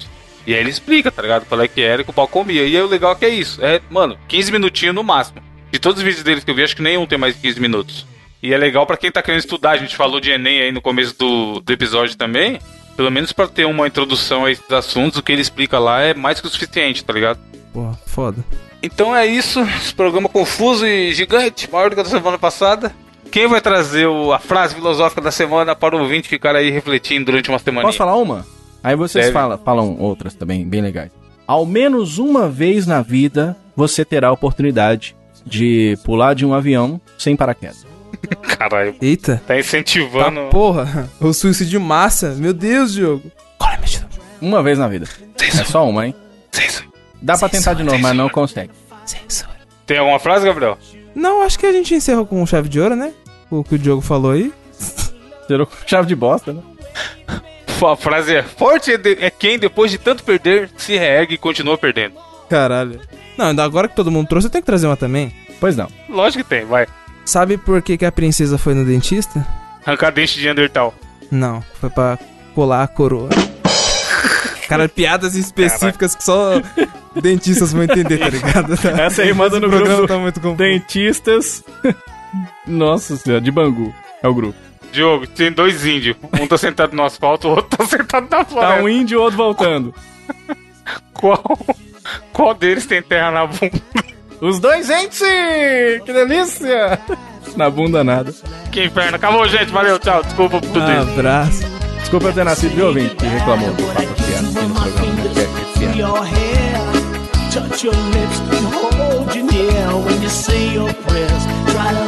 [0.46, 1.46] E aí ele explica, tá ligado?
[1.46, 2.64] Qual é que era e que o pau comia.
[2.64, 3.64] E aí o legal é que é isso.
[3.64, 5.40] É, mano, 15 minutinhos no máximo.
[5.70, 7.60] De todos os vídeos deles que eu vi, acho que nenhum tem mais de 15
[7.60, 8.06] minutos.
[8.42, 9.70] E é legal pra quem tá querendo estudar.
[9.72, 12.58] A gente falou de Enem aí no começo do, do episódio também.
[12.96, 16.12] Pelo menos pra ter uma introdução a esses assuntos, o que ele explica lá é
[16.12, 17.38] mais que o suficiente, tá ligado?
[17.72, 18.44] Porra, foda.
[18.82, 22.92] Então é isso, esse programa confuso e gigante, maior do que a da semana passada.
[23.30, 27.26] Quem vai trazer o- a frase filosófica da semana para o ouvinte ficar aí refletindo
[27.26, 27.86] durante uma semana?
[27.86, 28.44] Posso falar uma?
[28.82, 29.32] Aí vocês Deve.
[29.34, 31.10] falam, falam outras também, bem legais.
[31.46, 35.14] Ao menos uma vez na vida você terá a oportunidade
[35.46, 37.86] de pular de um avião sem paraquedas.
[38.58, 39.36] Caralho, Eita.
[39.46, 40.48] tá Tá incentivando.
[40.50, 41.08] porra.
[41.20, 42.34] O suicídio de massa.
[42.36, 43.30] Meu Deus, Diogo.
[44.40, 45.06] Uma vez na vida.
[45.40, 46.14] É só uma, hein?
[47.22, 48.70] Dá pra tentar de novo, mas não consegue.
[49.86, 50.76] Tem alguma frase, Gabriel?
[51.14, 53.12] Não, acho que a gente encerrou com chave de ouro, né?
[53.50, 54.52] O que o Diogo falou aí.
[55.46, 56.62] Tirou com chave de bosta, né?
[57.84, 61.76] A frase é: Forte é, é quem, depois de tanto perder, se reergue e continua
[61.76, 62.14] perdendo.
[62.48, 63.00] Caralho.
[63.36, 65.32] Não, ainda agora que todo mundo trouxe, eu tenho que trazer uma também.
[65.58, 65.88] Pois não.
[66.08, 66.86] Lógico que tem, vai.
[67.24, 69.46] Sabe por que, que a princesa foi no dentista?
[69.84, 70.94] Arrancar dente de Neandertal.
[71.30, 72.18] Não, foi pra
[72.54, 73.28] colar a coroa.
[74.76, 76.60] Cara, piadas específicas que só
[77.20, 78.72] dentistas vão entender, tá ligado?
[79.00, 80.56] Essa aí manda no grupo tá muito confuso.
[80.56, 81.64] Dentistas.
[82.66, 83.94] Nossa senhora, de Bangu.
[84.22, 84.58] É o grupo.
[84.92, 86.16] Diogo, tem dois índios.
[86.40, 88.82] Um tá sentado no asfalto, o outro tá sentado na Tá floresta.
[88.82, 89.94] um índio e o outro voltando.
[91.14, 91.58] Qual,
[92.32, 93.80] qual deles tem terra na bunda?
[94.40, 95.24] Os dois, gente!
[96.04, 96.98] Que delícia!
[97.56, 98.34] Na bunda nada.
[98.72, 99.16] Que inferno.
[99.16, 99.70] Acabou, gente.
[99.70, 100.22] Valeu, tchau.
[100.24, 101.10] Desculpa por tudo isso.
[101.12, 101.81] Abraço.
[102.12, 103.14] Desculpa eu ter nascido, viu, ouvinte?
[103.14, 105.12] Que reclamou faço as piadas aqui no programa.
[108.70, 109.32] hold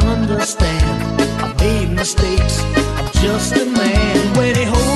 [0.05, 0.85] understand.
[1.41, 2.59] I've made mistakes.
[2.99, 4.37] I'm just a man.
[4.37, 4.94] When he holds you